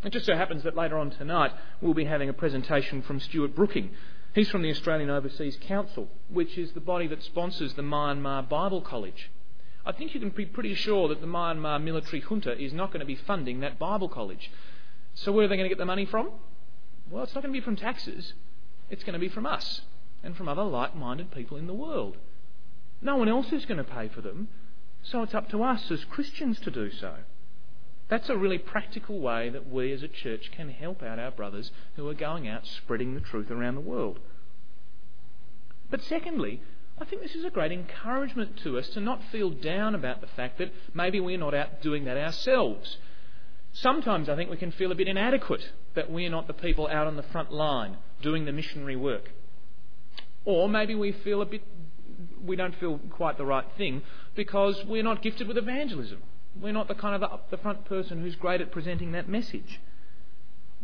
It 0.04 0.14
just 0.14 0.26
so 0.26 0.36
happens 0.36 0.64
that 0.64 0.76
later 0.76 0.98
on 0.98 1.12
tonight 1.12 1.52
we'll 1.82 1.94
be 1.94 2.06
having 2.06 2.30
a 2.30 2.34
presentation 2.34 3.02
from 3.04 3.20
Stuart 3.20 3.56
Brooking. 3.56 3.92
He's 4.34 4.50
from 4.50 4.62
the 4.62 4.72
Australian 4.72 5.10
Overseas 5.10 5.58
Council, 5.62 6.08
which 6.30 6.58
is 6.58 6.72
the 6.72 6.80
body 6.80 7.06
that 7.08 7.22
sponsors 7.24 7.74
the 7.74 7.82
Myanmar 7.82 8.48
Bible 8.48 8.82
College. 8.82 9.30
I 9.86 9.92
think 9.92 10.14
you 10.14 10.20
can 10.20 10.30
be 10.30 10.46
pretty 10.46 10.74
sure 10.74 11.08
that 11.10 11.22
the 11.22 11.28
Myanmar 11.28 11.82
military 11.84 12.22
junta 12.22 12.58
is 12.58 12.74
not 12.74 12.92
going 12.92 13.00
to 13.02 13.06
be 13.06 13.16
funding 13.16 13.60
that 13.60 13.78
Bible 13.78 14.10
college. 14.10 14.52
So 15.16 15.32
where 15.32 15.46
are 15.46 15.48
they 15.48 15.56
going 15.56 15.70
to 15.70 15.76
get 15.76 15.78
the 15.78 15.86
money 15.86 16.06
from? 16.06 16.30
Well, 17.10 17.24
it's 17.24 17.36
not 17.36 17.44
going 17.44 17.54
to 17.54 17.60
be 17.60 17.64
from 17.64 17.76
taxes. 17.76 18.34
It's 18.90 19.04
going 19.04 19.14
to 19.14 19.20
be 19.20 19.30
from 19.30 19.46
us 19.46 19.82
and 20.24 20.36
from 20.36 20.48
other 20.48 20.64
like 20.64 20.96
minded 20.96 21.32
people 21.32 21.58
in 21.58 21.68
the 21.68 21.74
world. 21.74 22.18
No 23.02 23.16
one 23.16 23.30
else 23.30 23.52
is 23.52 23.66
going 23.66 23.78
to 23.78 23.84
pay 23.84 24.10
for 24.10 24.22
them, 24.22 24.50
so 25.04 25.24
it's 25.24 25.34
up 25.34 25.50
to 25.50 25.64
us 25.64 25.90
as 25.92 26.04
Christians 26.06 26.60
to 26.62 26.72
do 26.72 26.92
so. 26.92 27.16
That's 28.10 28.30
a 28.30 28.38
really 28.38 28.58
practical 28.58 29.20
way 29.20 29.50
that 29.50 29.70
we 29.70 29.94
as 29.94 30.04
a 30.04 30.08
church 30.08 30.52
can 30.52 30.70
help 30.70 31.04
out 31.04 31.20
our 31.20 31.32
brothers 31.32 31.72
who 31.96 32.08
are 32.10 32.16
going 32.16 32.48
out 32.48 32.66
spreading 32.66 33.14
the 33.14 33.22
truth 33.22 33.52
around 33.52 33.76
the 33.76 33.82
world. 33.82 34.20
But 35.92 36.04
secondly, 36.04 36.62
I 37.00 37.06
think 37.06 37.22
this 37.22 37.36
is 37.36 37.46
a 37.46 37.50
great 37.50 37.72
encouragement 37.72 38.58
to 38.64 38.78
us 38.78 38.90
to 38.90 39.00
not 39.00 39.22
feel 39.32 39.52
down 39.52 39.96
about 39.96 40.22
the 40.22 40.28
fact 40.28 40.58
that 40.58 40.74
maybe 40.94 41.20
we're 41.20 41.38
not 41.38 41.54
out 41.54 41.82
doing 41.82 42.06
that 42.06 42.18
ourselves. 42.18 42.98
Sometimes 43.72 44.28
I 44.28 44.36
think 44.36 44.50
we 44.50 44.58
can 44.58 44.72
feel 44.72 44.92
a 44.92 44.96
bit 44.96 45.08
inadequate 45.08 45.72
that 45.94 46.12
we're 46.12 46.32
not 46.32 46.48
the 46.48 46.54
people 46.54 46.88
out 46.88 47.08
on 47.08 47.16
the 47.16 47.24
front 47.24 47.52
line 47.52 47.98
doing 48.22 48.46
the 48.46 48.52
missionary 48.52 48.96
work. 48.96 49.32
Or 50.46 50.70
maybe 50.70 50.96
we 50.96 51.12
feel 51.12 51.42
a 51.42 51.46
bit, 51.46 51.64
we 52.44 52.56
don't 52.56 52.76
feel 52.76 53.00
quite 53.12 53.38
the 53.38 53.46
right 53.46 53.66
thing 53.78 54.02
because 54.36 54.84
we're 54.88 55.04
not 55.04 55.22
gifted 55.22 55.48
with 55.48 55.58
evangelism. 55.58 56.20
We're 56.60 56.74
not 56.74 56.88
the 56.88 56.96
kind 56.96 57.16
of 57.16 57.24
up 57.24 57.52
the 57.52 57.58
front 57.58 57.86
person 57.86 58.22
who's 58.22 58.36
great 58.36 58.62
at 58.62 58.72
presenting 58.72 59.12
that 59.12 59.30
message. 59.30 59.80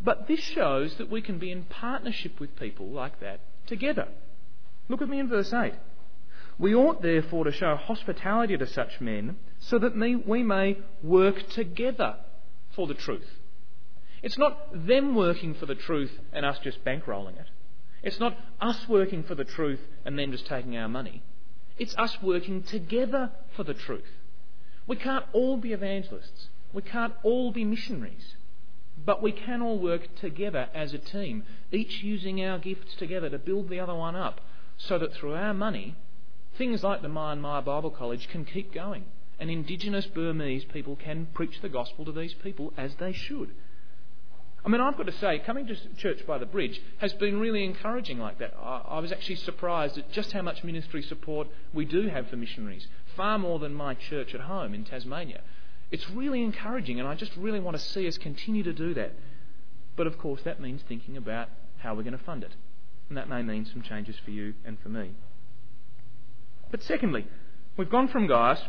But 0.04 0.28
this 0.28 0.40
shows 0.40 0.96
that 0.98 1.10
we 1.10 1.22
can 1.22 1.40
be 1.40 1.52
in 1.52 1.64
partnership 1.64 2.40
with 2.40 2.56
people 2.58 2.88
like 2.88 3.20
that 3.22 3.40
together. 3.66 4.08
Look 4.88 5.02
at 5.02 5.10
me 5.10 5.20
in 5.20 5.30
verse 5.30 5.52
8. 5.52 5.74
We 6.60 6.76
ought 6.76 7.02
therefore 7.02 7.46
to 7.46 7.52
show 7.52 7.76
hospitality 7.76 8.56
to 8.58 8.68
such 8.68 9.02
men 9.02 9.38
so 9.60 9.80
that 9.80 9.96
we 9.96 10.44
may 10.44 10.78
work 11.02 11.50
together 11.50 12.18
for 12.76 12.88
the 12.88 12.94
truth. 12.94 13.28
It's 14.26 14.40
not 14.40 14.88
them 14.88 15.14
working 15.14 15.54
for 15.54 15.68
the 15.68 15.76
truth 15.76 16.12
and 16.34 16.44
us 16.44 16.58
just 16.64 16.84
bankrolling 16.84 17.40
it. 17.40 17.46
It's 18.02 18.20
not 18.20 18.36
us 18.60 18.90
working 18.90 19.22
for 19.22 19.36
the 19.36 19.44
truth 19.44 19.80
and 20.04 20.18
them 20.18 20.32
just 20.32 20.48
taking 20.48 20.76
our 20.76 20.90
money. 20.90 21.22
It's 21.78 21.96
us 21.96 22.18
working 22.24 22.64
together 22.64 23.30
for 23.56 23.64
the 23.64 23.76
truth. 23.76 24.10
We 24.88 24.96
can't 24.96 25.26
all 25.32 25.58
be 25.58 25.74
evangelists. 25.74 26.50
We 26.74 26.82
can't 26.82 27.14
all 27.22 27.52
be 27.52 27.64
missionaries. 27.64 28.34
But 29.06 29.22
we 29.22 29.32
can 29.32 29.62
all 29.62 29.78
work 29.78 30.16
together 30.16 30.70
as 30.74 30.96
a 30.96 30.98
team, 30.98 31.44
each 31.72 32.02
using 32.02 32.44
our 32.44 32.58
gifts 32.58 32.96
together 32.96 33.30
to 33.30 33.38
build 33.38 33.70
the 33.70 33.80
other 33.80 33.94
one 33.94 34.16
up, 34.16 34.42
so 34.76 34.98
that 34.98 35.14
through 35.14 35.36
our 35.36 35.54
money, 35.54 35.96
things 36.58 36.84
like 36.84 37.04
the 37.04 37.10
Myanmar 37.10 37.64
Bible 37.64 37.92
College 37.92 38.28
can 38.30 38.44
keep 38.44 38.74
going 38.74 39.06
and 39.40 39.52
indigenous 39.52 40.08
Burmese 40.08 40.66
people 40.66 40.96
can 40.96 41.28
preach 41.36 41.62
the 41.62 41.70
gospel 41.70 42.06
to 42.06 42.12
these 42.12 42.34
people 42.34 42.74
as 42.76 42.96
they 42.96 43.12
should. 43.14 43.52
I 44.66 44.70
mean, 44.70 44.82
I've 44.82 44.98
got 44.98 45.06
to 45.06 45.18
say, 45.20 45.38
coming 45.46 45.68
to 45.68 45.76
church 45.96 46.26
by 46.26 46.40
the 46.40 46.46
bridge 46.48 46.82
has 46.98 47.14
been 47.14 47.40
really 47.40 47.64
encouraging 47.64 48.18
like 48.18 48.40
that. 48.40 48.56
I, 48.60 49.00
was 49.00 49.12
actually 49.12 49.36
surprised 49.36 49.98
at 50.00 50.12
just 50.12 50.32
how 50.32 50.42
much 50.42 50.64
ministry 50.64 51.04
support 51.04 51.48
we 51.72 51.86
do 51.86 52.08
have 52.08 52.28
for 52.30 52.36
missionaries, 52.36 52.88
far 53.16 53.38
more 53.38 53.60
than 53.60 53.76
my 53.76 53.94
church 53.94 54.34
at 54.34 54.42
home 54.42 54.74
in 54.74 54.84
Tasmania. 54.84 55.42
It's 55.92 56.10
really 56.10 56.42
encouraging, 56.42 57.00
and 57.00 57.08
I 57.08 57.14
just 57.14 57.32
really 57.38 57.60
want 57.60 57.78
to 57.78 57.84
see 57.84 58.08
us 58.08 58.18
continue 58.18 58.64
to 58.64 58.74
do 58.74 58.96
that. 58.96 59.14
But 59.96 60.08
of 60.08 60.18
course, 60.18 60.42
that 60.46 60.60
means 60.60 60.82
thinking 60.88 61.16
about 61.16 61.50
how 61.78 61.94
we're 61.94 62.04
going 62.04 62.18
to 62.18 62.24
fund 62.24 62.44
it. 62.44 62.56
And 63.08 63.18
that 63.20 63.30
may 63.30 63.44
mean 63.44 63.68
some 63.72 63.84
changes 63.84 64.16
for 64.26 64.32
you 64.32 64.56
and 64.66 64.80
for 64.82 64.90
me. 64.90 65.12
But 66.72 66.82
secondly, 66.82 67.28
we've 67.78 67.90
gone 67.90 68.08
from 68.08 68.26
Gaius 68.26 68.62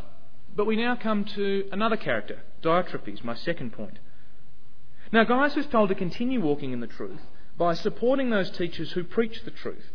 but 0.56 0.66
we 0.66 0.76
now 0.76 0.96
come 0.96 1.26
to 1.36 1.68
another 1.70 1.98
character, 1.98 2.40
Diotrephes, 2.62 3.22
my 3.22 3.34
second 3.34 3.74
point. 3.74 3.98
Now, 5.12 5.24
Gaius 5.24 5.56
is 5.56 5.66
told 5.66 5.88
to 5.90 5.94
continue 5.94 6.40
walking 6.40 6.72
in 6.72 6.80
the 6.80 6.86
truth 6.86 7.20
by 7.56 7.74
supporting 7.74 8.30
those 8.30 8.50
teachers 8.50 8.92
who 8.92 9.04
preach 9.04 9.42
the 9.44 9.50
truth. 9.50 9.90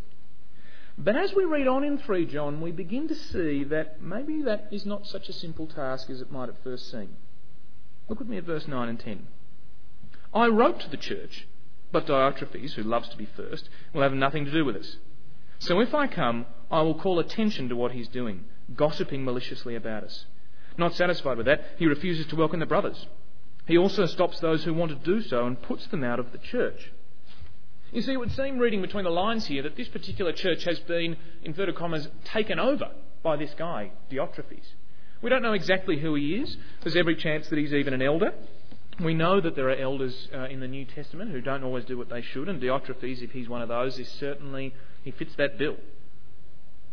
But 0.98 1.16
as 1.16 1.34
we 1.34 1.46
read 1.46 1.68
on 1.68 1.84
in 1.84 1.98
3 1.98 2.26
John, 2.26 2.62
we 2.62 2.72
begin 2.72 3.08
to 3.08 3.16
see 3.16 3.64
that 3.66 4.02
maybe 4.02 4.42
that 4.44 4.68
is 4.72 4.86
not 4.86 5.08
such 5.08 5.30
a 5.30 5.34
simple 5.34 5.68
task 5.68 6.10
as 6.10 6.22
it 6.22 6.32
might 6.32 6.50
at 6.50 6.64
first 6.64 6.92
seem. 6.92 7.16
Look 8.10 8.20
with 8.20 8.28
me 8.28 8.38
at 8.38 8.44
verse 8.44 8.68
9 8.68 8.90
and 8.90 9.00
10. 9.00 9.28
I 10.34 10.48
wrote 10.48 10.80
to 10.82 10.90
the 10.90 10.98
church, 10.98 11.48
but 11.92 12.08
Diotrephes, 12.08 12.74
who 12.74 12.84
loves 12.84 13.10
to 13.10 13.18
be 13.18 13.26
first, 13.26 13.70
will 13.94 14.02
have 14.02 14.14
nothing 14.14 14.46
to 14.46 14.52
do 14.52 14.66
with 14.66 14.76
us. 14.76 14.98
So 15.60 15.80
if 15.80 15.94
I 15.94 16.08
come, 16.08 16.46
I 16.70 16.82
will 16.82 16.96
call 16.96 17.20
attention 17.20 17.70
to 17.70 17.76
what 17.76 17.92
he's 17.92 18.08
doing 18.08 18.46
gossiping 18.76 19.26
maliciously 19.26 19.76
about 19.76 20.04
us. 20.04 20.26
Not 20.78 20.96
satisfied 20.96 21.38
with 21.38 21.46
that, 21.46 21.62
he 21.78 21.86
refuses 21.86 22.26
to 22.28 22.36
welcome 22.36 22.60
the 22.60 22.66
brothers. 22.66 23.06
He 23.68 23.78
also 23.78 24.06
stops 24.06 24.40
those 24.40 24.64
who 24.64 24.74
want 24.74 24.92
to 24.92 25.06
do 25.06 25.22
so 25.22 25.46
and 25.46 25.62
puts 25.62 25.88
them 25.88 26.04
out 26.04 26.20
of 26.20 26.32
the 26.32 26.38
church. 26.38 26.92
You 27.92 28.02
see, 28.02 28.14
it 28.14 28.18
would 28.18 28.32
seem 28.32 28.58
reading 28.58 28.82
between 28.82 29.04
the 29.04 29.12
lines 29.12 29.46
here 29.46 29.64
that 29.64 29.76
this 29.76 29.90
particular 29.90 30.32
church 30.32 30.64
has 30.64 30.80
been, 30.80 31.18
inverted 31.44 31.76
commas, 31.76 32.08
taken 32.24 32.58
over 32.58 32.90
by 33.22 33.36
this 33.36 33.54
guy, 33.58 33.92
Diotrephes. 34.10 34.66
We 35.22 35.30
don't 35.30 35.44
know 35.44 35.54
exactly 35.54 36.00
who 36.00 36.16
he 36.16 36.36
is. 36.36 36.58
There's 36.82 36.96
every 36.96 37.16
chance 37.16 37.50
that 37.50 37.60
he's 37.60 37.74
even 37.74 37.94
an 37.94 38.02
elder. 38.02 38.34
We 39.00 39.14
know 39.14 39.42
that 39.42 39.56
there 39.56 39.70
are 39.70 39.76
elders 39.76 40.28
uh, 40.34 40.46
in 40.46 40.60
the 40.60 40.68
New 40.68 40.86
Testament 40.86 41.32
who 41.32 41.42
don't 41.42 41.64
always 41.64 41.86
do 41.86 41.98
what 41.98 42.10
they 42.10 42.22
should, 42.22 42.48
and 42.48 42.62
Diotrephes, 42.62 43.22
if 43.22 43.32
he's 43.32 43.50
one 43.50 43.62
of 43.62 43.70
those, 43.70 44.00
is 44.00 44.08
certainly, 44.08 44.74
he 45.04 45.12
fits 45.12 45.36
that 45.36 45.58
bill. 45.58 45.76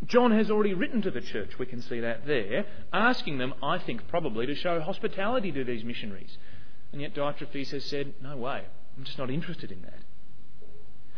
John 0.04 0.30
has 0.30 0.50
already 0.50 0.75
written 0.75 1.02
to 1.02 1.10
the 1.10 1.20
church, 1.20 1.58
we 1.58 1.66
can 1.66 1.82
see 1.82 2.00
that 2.00 2.26
there, 2.26 2.66
asking 2.92 3.38
them, 3.38 3.54
I 3.62 3.78
think 3.78 4.06
probably, 4.08 4.46
to 4.46 4.54
show 4.54 4.80
hospitality 4.80 5.50
to 5.52 5.64
these 5.64 5.84
missionaries. 5.84 6.38
And 6.92 7.00
yet 7.00 7.14
Diotrephes 7.14 7.71
has 7.71 7.85
said, 7.85 8.14
No 8.23 8.37
way, 8.37 8.64
I'm 8.97 9.04
just 9.04 9.18
not 9.18 9.30
interested 9.30 9.71
in 9.71 9.83
that. 9.83 10.00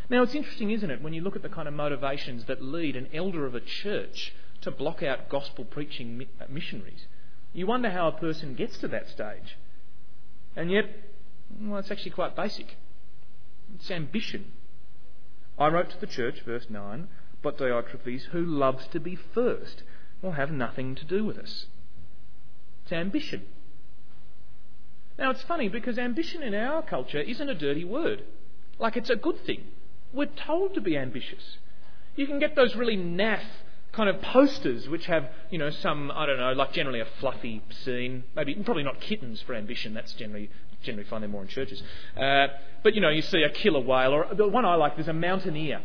Now, 0.08 0.22
it's 0.22 0.34
interesting, 0.34 0.72
isn't 0.72 0.90
it, 0.90 1.02
when 1.02 1.12
you 1.12 1.22
look 1.22 1.36
at 1.36 1.42
the 1.42 1.48
kind 1.48 1.68
of 1.68 1.74
motivations 1.74 2.44
that 2.46 2.60
lead 2.60 2.96
an 2.96 3.08
elder 3.14 3.46
of 3.46 3.54
a 3.54 3.60
church 3.60 4.34
to 4.62 4.70
block 4.70 5.02
out 5.02 5.28
gospel 5.28 5.64
preaching 5.64 6.26
uh, 6.40 6.44
missionaries. 6.48 7.06
You 7.52 7.66
wonder 7.66 7.90
how 7.90 8.08
a 8.08 8.12
person 8.12 8.54
gets 8.54 8.78
to 8.78 8.88
that 8.88 9.08
stage. 9.08 9.56
And 10.56 10.70
yet, 10.70 10.84
well, 11.60 11.78
it's 11.78 11.90
actually 11.90 12.10
quite 12.10 12.36
basic. 12.36 12.76
It's 13.76 13.90
ambition. 13.90 14.52
I 15.58 15.68
wrote 15.68 15.90
to 15.90 16.00
the 16.00 16.06
church, 16.06 16.40
verse 16.44 16.66
9, 16.68 17.08
but 17.42 17.58
Diotrephes, 17.58 18.24
who 18.32 18.44
loves 18.44 18.86
to 18.88 19.00
be 19.00 19.14
first, 19.14 19.82
will 20.22 20.32
have 20.32 20.50
nothing 20.50 20.94
to 20.96 21.04
do 21.04 21.24
with 21.24 21.38
us. 21.38 21.66
It's 22.82 22.92
ambition. 22.92 23.46
Now, 25.20 25.30
it's 25.30 25.42
funny 25.42 25.68
because 25.68 25.98
ambition 25.98 26.42
in 26.42 26.54
our 26.54 26.80
culture 26.82 27.20
isn't 27.20 27.48
a 27.48 27.54
dirty 27.54 27.84
word. 27.84 28.24
Like, 28.78 28.96
it's 28.96 29.10
a 29.10 29.16
good 29.16 29.44
thing. 29.44 29.64
We're 30.14 30.24
told 30.26 30.74
to 30.74 30.80
be 30.80 30.96
ambitious. 30.96 31.58
You 32.16 32.26
can 32.26 32.38
get 32.38 32.56
those 32.56 32.74
really 32.74 32.96
naff 32.96 33.42
kind 33.92 34.08
of 34.08 34.22
posters 34.22 34.88
which 34.88 35.04
have, 35.06 35.28
you 35.50 35.58
know, 35.58 35.68
some, 35.68 36.10
I 36.10 36.24
don't 36.24 36.38
know, 36.38 36.52
like 36.52 36.72
generally 36.72 37.00
a 37.00 37.06
fluffy 37.20 37.62
scene. 37.84 38.24
Maybe, 38.34 38.54
probably 38.54 38.82
not 38.82 39.00
kittens 39.02 39.42
for 39.42 39.54
ambition. 39.54 39.92
That's 39.92 40.14
generally, 40.14 40.48
generally 40.82 41.06
find 41.06 41.22
them 41.22 41.32
more 41.32 41.42
in 41.42 41.48
churches. 41.48 41.82
Uh, 42.16 42.46
but, 42.82 42.94
you 42.94 43.02
know, 43.02 43.10
you 43.10 43.20
see 43.20 43.42
a 43.42 43.50
killer 43.50 43.80
whale, 43.80 44.14
or 44.14 44.34
the 44.34 44.48
one 44.48 44.64
I 44.64 44.76
like, 44.76 44.96
there's 44.96 45.08
a 45.08 45.12
mountaineer. 45.12 45.82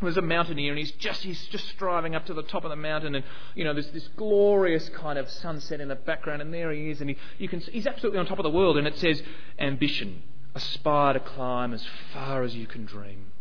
There's 0.00 0.16
a 0.16 0.22
mountaineer 0.22 0.70
and 0.70 0.78
he's 0.78 0.92
just, 0.92 1.22
he's 1.22 1.44
just 1.48 1.68
striving 1.70 2.14
up 2.14 2.26
to 2.26 2.34
the 2.34 2.44
top 2.44 2.64
of 2.64 2.70
the 2.70 2.76
mountain 2.76 3.16
and, 3.16 3.24
you 3.54 3.64
know, 3.64 3.72
there's 3.72 3.90
this 3.90 4.08
glorious 4.16 4.88
kind 4.90 5.18
of 5.18 5.28
sunset 5.28 5.80
in 5.80 5.88
the 5.88 5.96
background 5.96 6.40
and 6.40 6.54
there 6.54 6.70
he 6.70 6.90
is 6.90 7.00
and 7.00 7.10
he, 7.10 7.16
you 7.38 7.48
can, 7.48 7.60
he's 7.60 7.86
absolutely 7.86 8.18
on 8.18 8.26
top 8.26 8.38
of 8.38 8.44
the 8.44 8.50
world 8.50 8.76
and 8.76 8.86
it 8.86 8.96
says, 8.98 9.20
ambition, 9.58 10.22
aspire 10.54 11.14
to 11.14 11.20
climb 11.20 11.74
as 11.74 11.84
far 12.12 12.42
as 12.44 12.54
you 12.54 12.66
can 12.66 12.84
dream. 12.84 13.32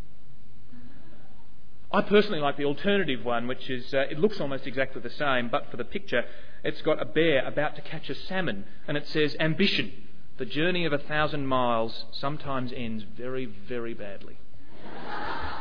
I 1.91 2.01
personally 2.01 2.39
like 2.39 2.57
the 2.57 2.65
alternative 2.65 3.23
one, 3.23 3.47
which 3.47 3.69
is 3.69 3.93
uh, 3.93 3.99
it 4.11 4.19
looks 4.19 4.41
almost 4.41 4.67
exactly 4.67 5.01
the 5.01 5.09
same, 5.09 5.47
but 5.49 5.71
for 5.71 5.77
the 5.77 5.85
picture, 5.85 6.25
it's 6.63 6.81
got 6.81 7.01
a 7.01 7.05
bear 7.05 7.45
about 7.45 7.75
to 7.75 7.81
catch 7.81 8.09
a 8.09 8.15
salmon, 8.15 8.65
and 8.87 8.97
it 8.97 9.07
says, 9.07 9.37
Ambition, 9.39 9.93
the 10.37 10.45
journey 10.45 10.85
of 10.85 10.91
a 10.91 10.97
thousand 10.97 11.47
miles 11.47 12.05
sometimes 12.11 12.73
ends 12.75 13.05
very, 13.15 13.45
very 13.45 13.93
badly. 13.93 14.37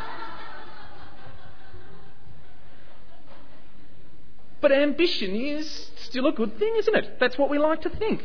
but 4.61 4.73
ambition 4.73 5.35
is 5.35 5.91
still 5.97 6.27
a 6.27 6.33
good 6.33 6.59
thing, 6.59 6.75
isn't 6.79 6.97
it? 6.97 7.19
That's 7.21 7.39
what 7.39 7.51
we 7.51 7.59
like 7.59 7.83
to 7.83 7.91
think. 7.91 8.23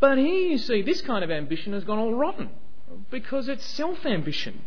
But 0.00 0.18
here 0.18 0.26
you 0.26 0.58
see, 0.58 0.82
this 0.82 1.00
kind 1.02 1.24
of 1.24 1.30
ambition 1.30 1.72
has 1.72 1.84
gone 1.84 1.98
all 1.98 2.14
rotten 2.14 2.50
because 3.10 3.48
it's 3.48 3.64
self 3.64 4.04
ambition. 4.04 4.62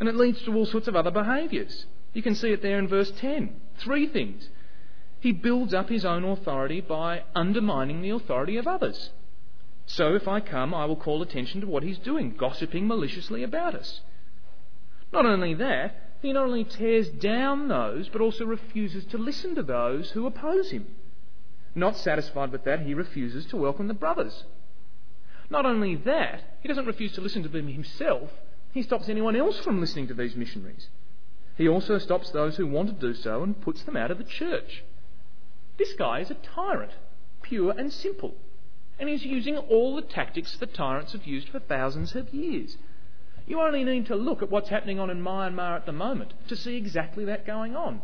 And 0.00 0.08
it 0.08 0.16
leads 0.16 0.42
to 0.42 0.54
all 0.54 0.66
sorts 0.66 0.88
of 0.88 0.96
other 0.96 1.10
behaviours. 1.10 1.86
You 2.12 2.22
can 2.22 2.34
see 2.34 2.50
it 2.50 2.62
there 2.62 2.78
in 2.78 2.88
verse 2.88 3.12
10. 3.18 3.54
Three 3.78 4.06
things. 4.06 4.48
He 5.20 5.32
builds 5.32 5.72
up 5.72 5.88
his 5.88 6.04
own 6.04 6.24
authority 6.24 6.80
by 6.80 7.22
undermining 7.34 8.02
the 8.02 8.10
authority 8.10 8.56
of 8.56 8.66
others. 8.66 9.10
So 9.86 10.14
if 10.14 10.26
I 10.26 10.40
come, 10.40 10.74
I 10.74 10.84
will 10.86 10.96
call 10.96 11.22
attention 11.22 11.60
to 11.60 11.66
what 11.66 11.82
he's 11.82 11.98
doing, 11.98 12.34
gossiping 12.36 12.88
maliciously 12.88 13.42
about 13.42 13.74
us. 13.74 14.00
Not 15.12 15.26
only 15.26 15.54
that, 15.54 16.11
he 16.22 16.32
not 16.32 16.46
only 16.46 16.64
tears 16.64 17.08
down 17.08 17.66
those, 17.66 18.08
but 18.08 18.20
also 18.20 18.46
refuses 18.46 19.04
to 19.06 19.18
listen 19.18 19.56
to 19.56 19.62
those 19.62 20.12
who 20.12 20.26
oppose 20.26 20.70
him. 20.70 20.86
Not 21.74 21.96
satisfied 21.96 22.52
with 22.52 22.64
that, 22.64 22.80
he 22.80 22.94
refuses 22.94 23.44
to 23.46 23.56
welcome 23.56 23.88
the 23.88 23.94
brothers. 23.94 24.44
Not 25.50 25.66
only 25.66 25.96
that, 25.96 26.42
he 26.60 26.68
doesn't 26.68 26.86
refuse 26.86 27.12
to 27.12 27.20
listen 27.20 27.42
to 27.42 27.48
them 27.48 27.66
himself, 27.66 28.30
he 28.72 28.82
stops 28.82 29.08
anyone 29.08 29.36
else 29.36 29.58
from 29.58 29.80
listening 29.80 30.06
to 30.08 30.14
these 30.14 30.36
missionaries. 30.36 30.88
He 31.56 31.68
also 31.68 31.98
stops 31.98 32.30
those 32.30 32.56
who 32.56 32.66
want 32.66 32.88
to 32.88 33.06
do 33.06 33.14
so 33.14 33.42
and 33.42 33.60
puts 33.60 33.82
them 33.82 33.96
out 33.96 34.10
of 34.10 34.18
the 34.18 34.24
church. 34.24 34.84
This 35.76 35.92
guy 35.94 36.20
is 36.20 36.30
a 36.30 36.34
tyrant, 36.34 36.92
pure 37.42 37.74
and 37.76 37.92
simple. 37.92 38.34
And 38.98 39.08
he's 39.08 39.24
using 39.24 39.56
all 39.56 39.96
the 39.96 40.02
tactics 40.02 40.56
that 40.56 40.72
tyrants 40.72 41.12
have 41.12 41.26
used 41.26 41.48
for 41.48 41.58
thousands 41.58 42.14
of 42.14 42.32
years. 42.32 42.76
You 43.46 43.60
only 43.60 43.84
need 43.84 44.06
to 44.06 44.16
look 44.16 44.42
at 44.42 44.50
what's 44.50 44.68
happening 44.68 45.00
on 45.00 45.10
in 45.10 45.22
Myanmar 45.22 45.76
at 45.76 45.86
the 45.86 45.92
moment 45.92 46.32
to 46.48 46.56
see 46.56 46.76
exactly 46.76 47.24
that 47.24 47.46
going 47.46 47.74
on. 47.74 48.02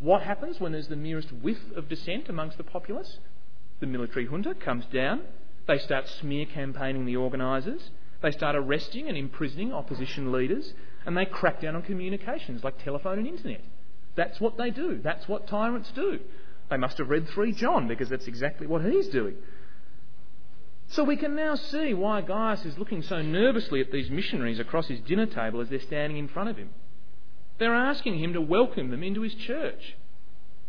What 0.00 0.22
happens 0.22 0.60
when 0.60 0.72
there's 0.72 0.88
the 0.88 0.96
merest 0.96 1.32
whiff 1.32 1.58
of 1.76 1.88
dissent 1.88 2.28
amongst 2.28 2.58
the 2.58 2.64
populace? 2.64 3.18
The 3.80 3.86
military 3.86 4.26
junta 4.26 4.54
comes 4.54 4.84
down, 4.86 5.22
they 5.66 5.78
start 5.78 6.08
smear 6.08 6.46
campaigning 6.46 7.06
the 7.06 7.16
organisers, 7.16 7.90
they 8.22 8.30
start 8.30 8.56
arresting 8.56 9.08
and 9.08 9.16
imprisoning 9.16 9.72
opposition 9.72 10.32
leaders, 10.32 10.74
and 11.06 11.16
they 11.16 11.26
crack 11.26 11.60
down 11.60 11.76
on 11.76 11.82
communications 11.82 12.64
like 12.64 12.82
telephone 12.82 13.18
and 13.18 13.28
internet. 13.28 13.62
That's 14.16 14.40
what 14.40 14.56
they 14.56 14.70
do. 14.70 15.00
That's 15.02 15.28
what 15.28 15.46
tyrants 15.46 15.90
do. 15.94 16.20
They 16.70 16.76
must 16.76 16.98
have 16.98 17.10
read 17.10 17.28
3 17.28 17.52
John 17.52 17.88
because 17.88 18.08
that's 18.08 18.26
exactly 18.26 18.66
what 18.66 18.84
he's 18.84 19.08
doing. 19.08 19.34
So 20.88 21.02
we 21.02 21.16
can 21.16 21.34
now 21.34 21.54
see 21.56 21.94
why 21.94 22.20
Gaius 22.20 22.64
is 22.64 22.78
looking 22.78 23.02
so 23.02 23.20
nervously 23.22 23.80
at 23.80 23.90
these 23.90 24.10
missionaries 24.10 24.60
across 24.60 24.88
his 24.88 25.00
dinner 25.00 25.26
table 25.26 25.60
as 25.60 25.68
they're 25.68 25.80
standing 25.80 26.18
in 26.18 26.28
front 26.28 26.50
of 26.50 26.56
him. 26.56 26.70
They're 27.58 27.74
asking 27.74 28.18
him 28.18 28.32
to 28.32 28.40
welcome 28.40 28.90
them 28.90 29.02
into 29.02 29.22
his 29.22 29.34
church. 29.34 29.96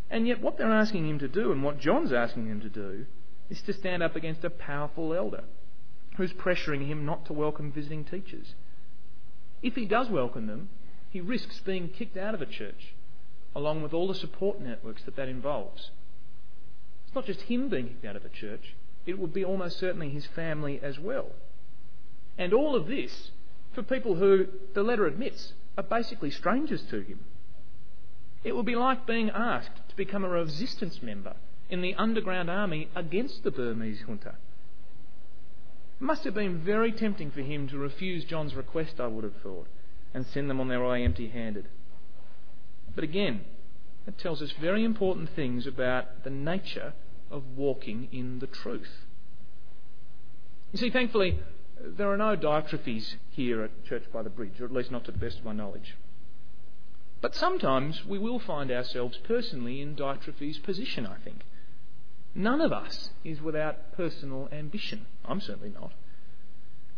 And 0.09 0.27
yet, 0.27 0.41
what 0.41 0.57
they're 0.57 0.71
asking 0.71 1.09
him 1.09 1.19
to 1.19 1.27
do, 1.27 1.51
and 1.51 1.63
what 1.63 1.79
John's 1.79 2.13
asking 2.13 2.47
him 2.47 2.61
to 2.61 2.69
do, 2.69 3.05
is 3.49 3.61
to 3.63 3.73
stand 3.73 4.03
up 4.03 4.15
against 4.15 4.43
a 4.43 4.49
powerful 4.49 5.13
elder 5.13 5.43
who's 6.17 6.33
pressuring 6.33 6.87
him 6.87 7.05
not 7.05 7.25
to 7.25 7.33
welcome 7.33 7.71
visiting 7.71 8.03
teachers. 8.03 8.53
If 9.61 9.75
he 9.75 9.85
does 9.85 10.09
welcome 10.09 10.47
them, 10.47 10.69
he 11.09 11.21
risks 11.21 11.59
being 11.59 11.89
kicked 11.89 12.17
out 12.17 12.33
of 12.33 12.41
a 12.41 12.45
church, 12.45 12.93
along 13.55 13.81
with 13.81 13.93
all 13.93 14.07
the 14.07 14.15
support 14.15 14.61
networks 14.61 15.03
that 15.03 15.15
that 15.15 15.27
involves. 15.27 15.89
It's 17.05 17.15
not 17.15 17.25
just 17.25 17.41
him 17.41 17.69
being 17.69 17.87
kicked 17.87 18.05
out 18.05 18.15
of 18.15 18.25
a 18.25 18.29
church, 18.29 18.75
it 19.05 19.19
would 19.19 19.33
be 19.33 19.45
almost 19.45 19.79
certainly 19.79 20.09
his 20.09 20.25
family 20.25 20.79
as 20.81 20.99
well. 20.99 21.27
And 22.37 22.53
all 22.53 22.75
of 22.75 22.87
this 22.87 23.31
for 23.73 23.83
people 23.83 24.15
who, 24.15 24.47
the 24.73 24.83
letter 24.83 25.05
admits, 25.05 25.53
are 25.77 25.83
basically 25.83 26.31
strangers 26.31 26.81
to 26.89 27.01
him. 27.01 27.19
It 28.43 28.55
would 28.55 28.65
be 28.65 28.75
like 28.75 29.05
being 29.05 29.29
asked 29.29 29.89
to 29.89 29.95
become 29.95 30.23
a 30.23 30.29
resistance 30.29 31.01
member 31.01 31.35
in 31.69 31.81
the 31.81 31.95
underground 31.95 32.49
army 32.49 32.89
against 32.95 33.43
the 33.43 33.51
Burmese 33.51 34.03
junta. 34.05 34.35
It 35.99 36.03
must 36.03 36.23
have 36.23 36.33
been 36.33 36.59
very 36.59 36.91
tempting 36.91 37.31
for 37.31 37.41
him 37.41 37.67
to 37.69 37.77
refuse 37.77 38.23
John's 38.23 38.53
request, 38.53 38.99
I 38.99 39.07
would 39.07 39.23
have 39.23 39.41
thought, 39.41 39.67
and 40.13 40.25
send 40.27 40.49
them 40.49 40.59
on 40.59 40.67
their 40.67 40.85
way 40.85 41.03
empty 41.03 41.29
handed. 41.29 41.67
But 42.93 43.03
again, 43.03 43.41
it 44.07 44.17
tells 44.17 44.41
us 44.41 44.51
very 44.61 44.83
important 44.83 45.29
things 45.35 45.65
about 45.65 46.23
the 46.23 46.29
nature 46.29 46.93
of 47.31 47.43
walking 47.55 48.07
in 48.11 48.39
the 48.39 48.47
truth. 48.47 49.05
You 50.71 50.79
see, 50.79 50.89
thankfully, 50.89 51.39
there 51.81 52.11
are 52.11 52.17
no 52.17 52.35
Diotrephes 52.35 53.15
here 53.31 53.63
at 53.63 53.85
Church 53.85 54.03
by 54.11 54.23
the 54.23 54.29
Bridge, 54.29 54.59
or 54.59 54.65
at 54.65 54.71
least 54.71 54.91
not 54.91 55.05
to 55.05 55.11
the 55.11 55.17
best 55.17 55.39
of 55.39 55.45
my 55.45 55.53
knowledge. 55.53 55.95
But 57.21 57.35
sometimes 57.35 58.05
we 58.05 58.19
will 58.19 58.39
find 58.39 58.71
ourselves 58.71 59.17
personally 59.23 59.81
in 59.81 59.95
Diotrephes' 59.95 60.61
position, 60.61 61.05
I 61.05 61.17
think. 61.23 61.41
None 62.35 62.59
of 62.59 62.73
us 62.73 63.11
is 63.23 63.41
without 63.41 63.93
personal 63.95 64.49
ambition. 64.51 65.05
I'm 65.23 65.39
certainly 65.39 65.69
not. 65.69 65.93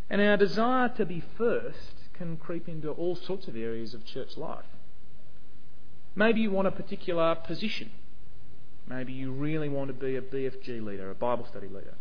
And 0.10 0.22
our 0.22 0.38
desire 0.38 0.90
to 0.90 1.06
be 1.06 1.24
first 1.38 1.94
can 2.14 2.38
creep 2.38 2.68
into 2.68 2.90
all 2.90 3.16
sorts 3.16 3.48
of 3.48 3.56
areas 3.56 3.94
of 3.94 4.06
church 4.06 4.36
life. 4.36 4.66
Maybe 6.16 6.42
you 6.42 6.50
want 6.50 6.68
a 6.68 6.72
particular 6.72 7.36
position. 7.36 7.92
Maybe 8.90 9.14
you 9.14 9.32
really 9.32 9.70
want 9.70 9.90
to 9.90 9.94
be 9.94 10.16
a 10.16 10.22
BFG 10.22 10.84
leader, 10.84 11.10
a 11.10 11.16
Bible 11.16 11.46
study 11.50 11.68
leader. 11.68 11.96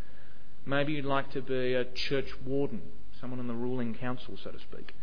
Maybe 0.65 0.93
you'd 0.93 1.05
like 1.05 1.31
to 1.33 1.43
be 1.43 1.75
a 1.75 1.85
church 1.85 2.31
warden, 2.45 2.83
someone 3.21 3.41
in 3.41 3.49
the 3.49 3.55
ruling 3.55 3.95
council, 3.95 4.37
so 4.43 4.51
to 4.51 4.59
speak. 4.59 4.95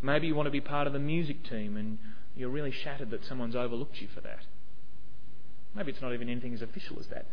Maybe 0.00 0.26
you 0.26 0.34
want 0.34 0.46
to 0.46 0.52
be 0.52 0.60
part 0.60 0.86
of 0.86 0.92
the 0.92 0.98
music 0.98 1.48
team 1.48 1.76
and 1.76 1.98
you're 2.36 2.50
really 2.50 2.72
shattered 2.72 3.10
that 3.10 3.24
someone's 3.24 3.56
overlooked 3.56 4.00
you 4.00 4.08
for 4.14 4.20
that. 4.20 4.40
Maybe 5.74 5.92
it's 5.92 6.02
not 6.02 6.12
even 6.12 6.28
anything 6.28 6.54
as 6.54 6.62
official 6.62 6.98
as 6.98 7.06
that. 7.08 7.26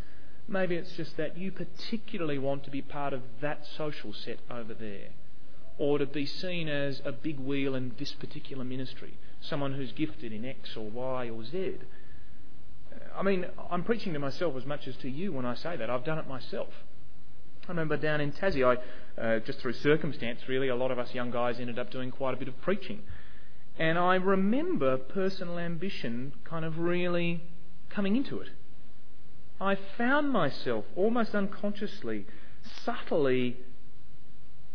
Maybe 0.47 0.75
it's 0.75 0.91
just 0.93 1.17
that 1.17 1.37
you 1.37 1.51
particularly 1.51 2.39
want 2.39 2.63
to 2.63 2.71
be 2.71 2.81
part 2.81 3.13
of 3.13 3.21
that 3.41 3.65
social 3.77 4.13
set 4.13 4.39
over 4.49 4.73
there, 4.73 5.09
or 5.77 5.99
to 5.99 6.05
be 6.05 6.25
seen 6.25 6.67
as 6.67 7.01
a 7.05 7.11
big 7.11 7.39
wheel 7.39 7.75
in 7.75 7.93
this 7.99 8.13
particular 8.13 8.63
ministry, 8.63 9.17
someone 9.41 9.73
who's 9.73 9.91
gifted 9.91 10.33
in 10.33 10.45
X 10.45 10.75
or 10.75 10.89
Y 10.89 11.29
or 11.29 11.43
Z. 11.43 11.75
I 13.15 13.23
mean, 13.23 13.45
I'm 13.69 13.83
preaching 13.83 14.13
to 14.13 14.19
myself 14.19 14.55
as 14.57 14.65
much 14.65 14.87
as 14.87 14.95
to 14.97 15.09
you 15.09 15.33
when 15.33 15.45
I 15.45 15.55
say 15.55 15.75
that. 15.75 15.89
I've 15.89 16.05
done 16.05 16.17
it 16.17 16.27
myself. 16.27 16.69
I 17.67 17.71
remember 17.71 17.97
down 17.97 18.19
in 18.21 18.31
Tassie, 18.31 18.65
I, 18.65 19.21
uh, 19.21 19.39
just 19.39 19.59
through 19.59 19.73
circumstance, 19.73 20.39
really, 20.47 20.69
a 20.69 20.75
lot 20.75 20.91
of 20.91 20.97
us 20.97 21.13
young 21.13 21.29
guys 21.29 21.59
ended 21.59 21.77
up 21.77 21.91
doing 21.91 22.09
quite 22.11 22.33
a 22.33 22.37
bit 22.37 22.47
of 22.47 22.59
preaching. 22.61 23.01
And 23.77 23.97
I 23.97 24.15
remember 24.15 24.97
personal 24.97 25.59
ambition 25.59 26.33
kind 26.43 26.65
of 26.65 26.79
really 26.79 27.43
coming 27.89 28.15
into 28.15 28.39
it. 28.39 28.49
I 29.61 29.77
found 29.97 30.31
myself 30.31 30.85
almost 30.95 31.35
unconsciously, 31.35 32.25
subtly, 32.83 33.57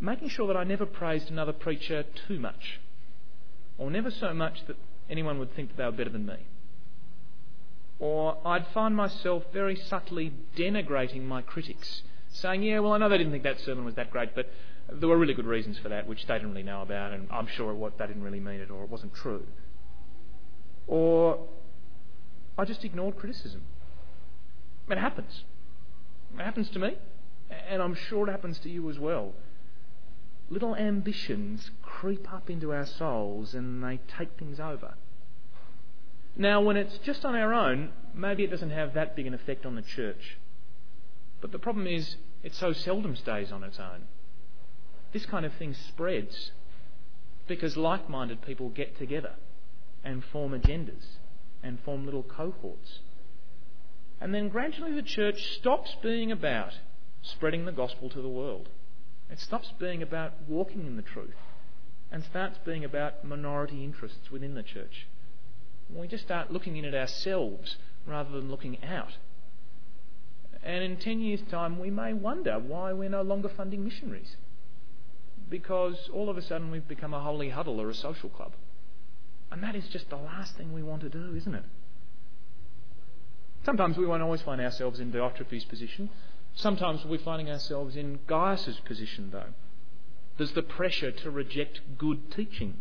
making 0.00 0.28
sure 0.28 0.46
that 0.46 0.56
I 0.56 0.64
never 0.64 0.86
praised 0.86 1.30
another 1.30 1.52
preacher 1.52 2.04
too 2.28 2.38
much, 2.38 2.80
or 3.78 3.90
never 3.90 4.10
so 4.10 4.34
much 4.34 4.66
that 4.66 4.76
anyone 5.08 5.38
would 5.38 5.54
think 5.54 5.70
that 5.70 5.76
they 5.78 5.84
were 5.84 5.92
better 5.92 6.10
than 6.10 6.26
me. 6.26 6.36
Or 7.98 8.38
I'd 8.44 8.66
find 8.68 8.96
myself 8.96 9.44
very 9.52 9.76
subtly 9.76 10.32
denigrating 10.56 11.22
my 11.22 11.42
critics, 11.42 12.02
saying, 12.30 12.62
Yeah, 12.62 12.80
well, 12.80 12.92
I 12.92 12.98
know 12.98 13.08
they 13.08 13.18
didn't 13.18 13.32
think 13.32 13.44
that 13.44 13.60
sermon 13.60 13.84
was 13.84 13.94
that 13.94 14.10
great, 14.10 14.34
but 14.34 14.48
there 14.92 15.08
were 15.08 15.18
really 15.18 15.34
good 15.34 15.46
reasons 15.46 15.78
for 15.78 15.88
that, 15.88 16.06
which 16.06 16.26
they 16.26 16.34
didn't 16.34 16.50
really 16.50 16.62
know 16.62 16.82
about, 16.82 17.12
and 17.12 17.28
I'm 17.30 17.46
sure 17.46 17.72
what 17.74 17.98
they 17.98 18.06
didn't 18.06 18.22
really 18.22 18.40
mean 18.40 18.60
it, 18.60 18.70
or 18.70 18.84
it 18.84 18.90
wasn't 18.90 19.14
true. 19.14 19.46
Or 20.86 21.46
I 22.58 22.64
just 22.64 22.84
ignored 22.84 23.16
criticism. 23.16 23.62
It 24.88 24.98
happens. 24.98 25.44
It 26.38 26.42
happens 26.42 26.68
to 26.70 26.78
me, 26.78 26.96
and 27.68 27.80
I'm 27.80 27.94
sure 27.94 28.28
it 28.28 28.30
happens 28.30 28.58
to 28.60 28.68
you 28.68 28.90
as 28.90 28.98
well. 28.98 29.32
Little 30.50 30.76
ambitions 30.76 31.70
creep 31.82 32.30
up 32.32 32.50
into 32.50 32.72
our 32.72 32.84
souls 32.84 33.54
and 33.54 33.82
they 33.82 33.98
take 34.18 34.36
things 34.38 34.60
over. 34.60 34.94
Now, 36.36 36.60
when 36.60 36.76
it's 36.76 36.98
just 36.98 37.24
on 37.24 37.34
our 37.34 37.54
own, 37.54 37.90
maybe 38.12 38.42
it 38.42 38.50
doesn't 38.50 38.70
have 38.70 38.94
that 38.94 39.14
big 39.14 39.26
an 39.26 39.34
effect 39.34 39.64
on 39.64 39.76
the 39.76 39.82
church. 39.82 40.38
But 41.40 41.52
the 41.52 41.58
problem 41.58 41.86
is, 41.86 42.16
it 42.42 42.54
so 42.54 42.72
seldom 42.72 43.16
stays 43.16 43.52
on 43.52 43.62
its 43.62 43.78
own. 43.78 44.02
This 45.12 45.26
kind 45.26 45.46
of 45.46 45.54
thing 45.54 45.74
spreads 45.74 46.50
because 47.46 47.76
like 47.76 48.08
minded 48.08 48.42
people 48.42 48.68
get 48.68 48.98
together 48.98 49.34
and 50.02 50.24
form 50.24 50.52
agendas 50.52 51.04
and 51.62 51.78
form 51.80 52.04
little 52.04 52.22
cohorts. 52.22 52.98
And 54.20 54.34
then 54.34 54.48
gradually 54.48 54.92
the 54.92 55.02
church 55.02 55.56
stops 55.56 55.96
being 56.02 56.32
about 56.32 56.72
spreading 57.22 57.64
the 57.64 57.72
gospel 57.72 58.10
to 58.10 58.20
the 58.20 58.28
world. 58.28 58.68
It 59.30 59.40
stops 59.40 59.72
being 59.78 60.02
about 60.02 60.32
walking 60.48 60.86
in 60.86 60.96
the 60.96 61.02
truth 61.02 61.36
and 62.10 62.22
starts 62.24 62.58
being 62.64 62.84
about 62.84 63.24
minority 63.24 63.84
interests 63.84 64.30
within 64.30 64.54
the 64.54 64.62
church. 64.62 65.06
We 65.90 66.08
just 66.08 66.24
start 66.24 66.52
looking 66.52 66.76
in 66.76 66.84
at 66.84 66.94
ourselves 66.94 67.76
rather 68.06 68.30
than 68.30 68.50
looking 68.50 68.82
out. 68.84 69.16
And 70.62 70.82
in 70.82 70.96
10 70.96 71.20
years' 71.20 71.42
time, 71.50 71.78
we 71.78 71.90
may 71.90 72.12
wonder 72.12 72.58
why 72.58 72.92
we're 72.92 73.10
no 73.10 73.22
longer 73.22 73.48
funding 73.48 73.84
missionaries. 73.84 74.36
Because 75.50 76.08
all 76.12 76.30
of 76.30 76.38
a 76.38 76.42
sudden 76.42 76.70
we've 76.70 76.88
become 76.88 77.12
a 77.12 77.20
holy 77.20 77.50
huddle 77.50 77.80
or 77.80 77.90
a 77.90 77.94
social 77.94 78.30
club. 78.30 78.52
And 79.50 79.62
that 79.62 79.76
is 79.76 79.86
just 79.88 80.08
the 80.08 80.16
last 80.16 80.56
thing 80.56 80.72
we 80.72 80.82
want 80.82 81.02
to 81.02 81.10
do, 81.10 81.34
isn't 81.36 81.54
it? 81.54 81.64
Sometimes 83.64 83.96
we 83.96 84.06
won't 84.06 84.22
always 84.22 84.42
find 84.42 84.60
ourselves 84.60 85.00
in 85.00 85.12
Diotrephes' 85.12 85.68
position. 85.68 86.10
Sometimes 86.54 87.04
we're 87.04 87.18
finding 87.18 87.50
ourselves 87.50 87.96
in 87.96 88.20
Gaius' 88.26 88.80
position, 88.84 89.30
though. 89.32 89.52
There's 90.36 90.52
the 90.52 90.62
pressure 90.62 91.12
to 91.12 91.30
reject 91.30 91.80
good 91.98 92.30
teaching. 92.32 92.78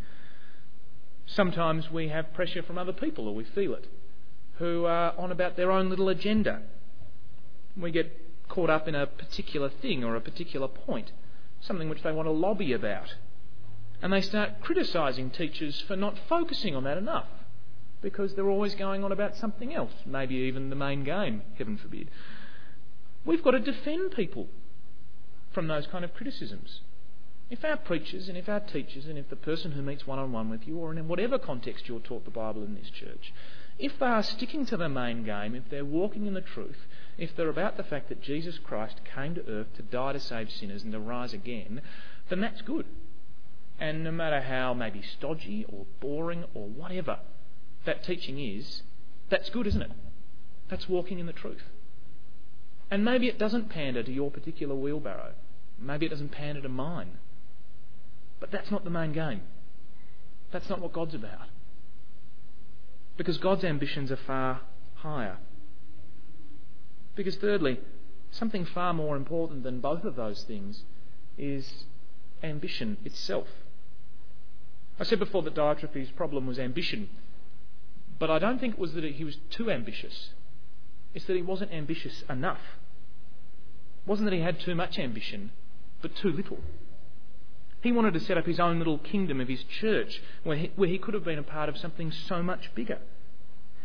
Sometimes 1.26 1.90
we 1.90 2.10
have 2.10 2.34
pressure 2.34 2.64
from 2.64 2.78
other 2.78 2.94
people, 2.94 3.28
or 3.28 3.36
we 3.36 3.44
feel 3.44 3.74
it, 3.74 3.88
who 4.58 4.86
are 4.86 5.14
on 5.18 5.32
about 5.32 5.56
their 5.56 5.72
own 5.72 5.90
little 5.90 6.10
agenda. 6.10 6.62
We 7.78 7.92
get 7.92 8.12
caught 8.50 8.70
up 8.70 8.88
in 8.88 8.96
a 8.96 9.08
particular 9.08 9.70
thing 9.70 10.04
or 10.04 10.16
a 10.16 10.22
particular 10.22 10.68
point, 10.68 11.12
something 11.62 11.90
which 11.90 12.04
they 12.04 12.12
want 12.12 12.28
to 12.28 12.32
lobby 12.32 12.74
about. 12.74 13.16
And 14.02 14.12
they 14.12 14.22
start 14.22 14.62
criticising 14.62 15.32
teachers 15.32 15.82
for 15.88 15.96
not 15.96 16.20
focusing 16.28 16.76
on 16.76 16.84
that 16.84 16.98
enough 16.98 17.28
because 18.02 18.36
they're 18.36 18.50
always 18.50 18.76
going 18.76 19.04
on 19.04 19.14
about 19.14 19.38
something 19.38 19.74
else, 19.74 19.94
maybe 20.06 20.36
even 20.36 20.70
the 20.70 20.76
main 20.76 21.06
game, 21.06 21.42
heaven 21.58 21.78
forbid. 21.78 22.10
We've 23.26 23.42
got 23.42 23.52
to 23.52 23.60
defend 23.60 24.12
people 24.12 24.48
from 25.54 25.68
those 25.68 25.88
kind 25.88 26.04
of 26.04 26.14
criticisms. 26.14 26.82
If 27.54 27.64
our 27.64 27.78
preachers 27.78 28.30
and 28.30 28.36
if 28.36 28.50
our 28.50 28.62
teachers 28.62 29.06
and 29.06 29.16
if 29.16 29.30
the 29.30 29.36
person 29.36 29.74
who 29.74 29.84
meets 29.84 30.08
one 30.08 30.18
on 30.18 30.32
one 30.32 30.50
with 30.50 30.68
you, 30.68 30.80
or 30.80 30.92
in 30.92 31.08
whatever 31.08 31.38
context 31.38 31.88
you're 31.88 32.00
taught 32.00 32.26
the 32.26 32.32
Bible 32.32 32.64
in 32.64 32.74
this 32.74 32.90
church, 32.90 33.32
if 33.78 34.00
they 34.00 34.08
are 34.08 34.24
sticking 34.24 34.66
to 34.66 34.76
the 34.76 34.90
main 34.90 35.24
game, 35.24 35.54
if 35.54 35.70
they're 35.70 35.86
walking 35.86 36.26
in 36.26 36.34
the 36.34 36.42
truth, 36.42 36.88
if 37.16 37.36
they're 37.36 37.50
about 37.50 37.78
the 37.78 37.84
fact 37.84 38.10
that 38.10 38.24
Jesus 38.24 38.58
Christ 38.58 39.02
came 39.06 39.36
to 39.36 39.48
earth 39.48 39.68
to 39.76 39.84
die 39.84 40.14
to 40.14 40.20
save 40.20 40.50
sinners 40.50 40.82
and 40.82 40.92
to 40.94 41.00
rise 41.00 41.32
again, 41.32 41.82
then 42.28 42.42
that's 42.42 42.64
good. 42.64 42.88
And 43.80 44.04
no 44.04 44.10
matter 44.10 44.42
how 44.42 44.74
maybe 44.74 45.04
stodgy 45.04 45.64
or 45.72 45.86
boring 46.00 46.46
or 46.56 46.68
whatever 46.68 47.20
that 47.86 48.04
teaching 48.04 48.40
is, 48.40 48.82
that's 49.30 49.52
good, 49.52 49.68
isn't 49.68 49.84
it? 49.84 49.92
That's 50.70 50.90
walking 50.90 51.20
in 51.20 51.28
the 51.28 51.34
truth. 51.34 51.66
And 52.90 53.06
maybe 53.06 53.28
it 53.28 53.38
doesn't 53.38 53.70
pander 53.70 54.02
to 54.02 54.12
your 54.12 54.32
particular 54.32 54.74
wheelbarrow. 54.74 55.34
Maybe 55.78 56.08
it 56.08 56.10
doesn't 56.10 56.32
pander 56.32 56.62
to 56.62 56.70
mine. 56.70 57.20
But 58.44 58.52
that's 58.52 58.72
not 58.72 58.84
the 58.84 58.90
main 58.90 59.14
game. 59.14 59.40
That's 60.52 60.70
not 60.70 60.82
what 60.82 60.92
God's 60.92 61.16
about. 61.16 61.48
Because 63.16 63.38
God's 63.38 63.64
ambitions 63.64 64.12
are 64.12 64.18
far 64.18 64.60
higher. 64.96 65.38
Because, 67.16 67.38
thirdly, 67.38 67.80
something 68.32 68.66
far 68.66 68.94
more 68.94 69.16
important 69.16 69.64
than 69.64 69.80
both 69.80 70.04
of 70.04 70.18
those 70.18 70.44
things 70.44 70.84
is 71.38 71.86
ambition 72.44 72.98
itself. 73.06 73.48
I 75.00 75.06
said 75.06 75.20
before 75.20 75.44
that 75.44 75.56
Diotrephes' 75.56 76.14
problem 76.14 76.46
was 76.46 76.60
ambition. 76.60 77.12
But 78.20 78.30
I 78.30 78.40
don't 78.40 78.60
think 78.60 78.74
it 78.74 78.80
was 78.80 78.94
that 78.96 79.06
he 79.06 79.24
was 79.24 79.38
too 79.52 79.72
ambitious. 79.72 80.32
It's 81.14 81.24
that 81.28 81.38
he 81.38 81.42
wasn't 81.42 81.72
ambitious 81.72 82.26
enough. 82.30 82.60
It 84.06 84.10
wasn't 84.10 84.30
that 84.30 84.36
he 84.36 84.42
had 84.42 84.60
too 84.60 84.76
much 84.76 85.00
ambition, 85.00 85.52
but 86.02 86.14
too 86.14 86.34
little. 86.34 86.60
He 87.84 87.92
wanted 87.92 88.14
to 88.14 88.22
set 88.22 88.38
up 88.38 88.46
his 88.46 88.62
own 88.62 88.78
little 88.78 88.98
kingdom 88.98 89.42
of 89.42 89.50
his 89.50 89.62
church 89.64 90.22
where 90.44 90.56
he, 90.56 90.72
where 90.78 90.88
he 90.88 90.98
could 90.98 91.14
have 91.14 91.26
been 91.26 91.38
a 91.38 91.44
part 91.44 91.68
of 91.68 91.78
something 91.78 92.14
so 92.14 92.42
much 92.42 92.74
bigger. 92.74 93.00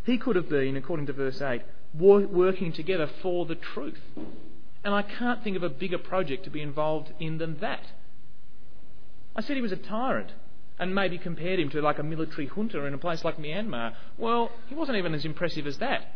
He 0.05 0.19
could 0.19 0.37
have 0.37 0.49
been, 0.49 0.77
according 0.77 1.07
to 1.07 1.13
verse 1.13 1.43
8, 1.43 1.63
working 1.95 2.73
together 2.73 3.11
for 3.21 3.45
the 3.45 3.57
truth. 3.57 4.01
And 4.85 4.95
I 4.95 5.03
can't 5.03 5.43
think 5.43 5.57
of 5.57 5.65
a 5.65 5.69
bigger 5.69 5.99
project 5.99 6.45
to 6.45 6.51
be 6.51 6.63
involved 6.63 7.13
in 7.19 7.39
than 7.39 7.59
that. 7.59 7.83
I 9.35 9.43
said 9.43 9.57
he 9.57 9.63
was 9.63 9.73
a 9.73 9.77
tyrant 9.77 10.31
and 10.79 10.95
maybe 10.95 11.19
compared 11.19 11.59
him 11.59 11.69
to 11.71 11.83
like 11.83 11.99
a 11.99 12.05
military 12.05 12.47
junta 12.47 12.85
in 12.85 12.95
a 12.95 12.99
place 12.99 13.25
like 13.25 13.37
Myanmar. 13.37 13.95
Well, 14.17 14.53
he 14.69 14.77
wasn't 14.77 14.99
even 14.99 15.13
as 15.13 15.25
impressive 15.25 15.67
as 15.67 15.79
that. 15.79 16.07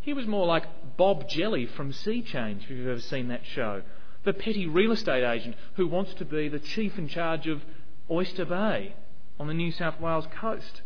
He 0.00 0.12
was 0.12 0.26
more 0.26 0.46
like 0.46 0.96
Bob 0.96 1.28
Jelly 1.28 1.66
from 1.66 1.92
Sea 1.92 2.20
Change, 2.20 2.64
if 2.64 2.70
you've 2.70 2.88
ever 2.88 3.00
seen 3.00 3.28
that 3.28 3.42
show. 3.44 3.82
The 4.24 4.32
petty 4.32 4.66
real 4.66 4.92
estate 4.92 5.24
agent 5.24 5.56
who 5.74 5.86
wants 5.86 6.14
to 6.14 6.24
be 6.24 6.48
the 6.48 6.58
chief 6.58 6.98
in 6.98 7.08
charge 7.08 7.46
of 7.46 7.62
Oyster 8.10 8.44
Bay 8.44 8.94
on 9.38 9.46
the 9.46 9.54
New 9.54 9.72
South 9.72 10.00
Wales 10.00 10.26
coast. 10.40 10.82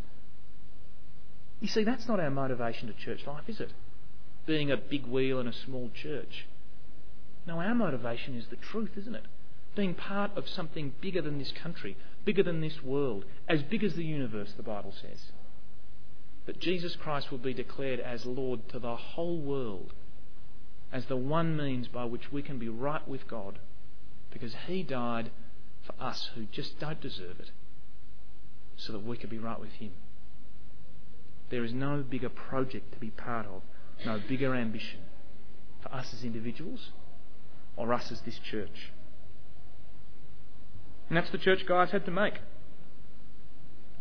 You 1.61 1.69
see, 1.69 1.85
that's 1.85 2.09
not 2.09 2.21
our 2.21 2.31
motivation 2.31 2.89
to 2.89 2.95
church 2.95 3.27
life, 3.27 3.49
is 3.49 3.61
it? 3.61 3.73
Being 4.47 4.71
a 4.71 4.77
big 4.77 5.07
wheel 5.07 5.39
in 5.39 5.47
a 5.47 5.53
small 5.53 5.91
church. 5.95 6.47
No, 7.47 7.61
our 7.61 7.75
motivation 7.75 8.37
is 8.37 8.47
the 8.49 8.57
truth, 8.57 8.91
isn't 8.97 9.15
it? 9.15 9.25
Being 9.75 9.95
part 9.95 10.37
of 10.37 10.49
something 10.49 10.93
bigger 11.01 11.23
than 11.23 11.39
this 11.39 11.53
country, 11.53 11.97
bigger 12.25 12.43
than 12.43 12.61
this 12.61 12.83
world, 12.83 13.25
as 13.49 13.63
big 13.63 13.83
as 13.85 13.95
the 13.95 14.05
universe, 14.05 14.53
the 14.57 14.63
Bible 14.63 14.93
says. 15.01 15.33
That 16.47 16.61
Jesus 16.61 16.97
Christ 16.97 17.31
will 17.31 17.39
be 17.39 17.55
declared 17.55 18.01
as 18.01 18.27
Lord 18.27 18.69
to 18.71 18.79
the 18.79 18.97
whole 18.97 19.39
world, 19.39 19.93
as 20.93 21.07
the 21.07 21.17
one 21.17 21.57
means 21.57 21.89
by 21.89 22.05
which 22.05 22.31
we 22.31 22.43
can 22.43 22.59
be 22.59 22.69
right 22.69 23.07
with 23.09 23.27
God, 23.27 23.59
because 24.31 24.55
He 24.67 24.83
died 24.83 25.31
for 25.85 25.95
us 26.03 26.31
who 26.35 26.45
just 26.53 26.79
don't 26.79 27.01
deserve 27.01 27.41
it, 27.41 27.51
so 28.77 28.93
that 28.93 29.05
we 29.05 29.17
could 29.17 29.31
be 29.31 29.39
right 29.39 29.59
with 29.59 29.73
Him. 29.73 29.93
There 31.51 31.65
is 31.65 31.73
no 31.73 32.03
bigger 32.09 32.29
project 32.29 32.93
to 32.93 32.99
be 32.99 33.11
part 33.11 33.47
of, 33.47 33.63
no 34.05 34.21
bigger 34.29 34.55
ambition 34.55 35.01
for 35.83 35.93
us 35.95 36.15
as 36.15 36.25
individuals 36.25 36.91
or 37.77 37.93
us 37.93 38.13
as 38.13 38.21
this 38.23 38.39
church. 38.39 38.93
And 41.09 41.17
that's 41.17 41.31
the 41.31 41.39
church 41.39 41.67
Gaius 41.67 41.91
had 41.91 42.05
to 42.07 42.11
make. 42.11 42.35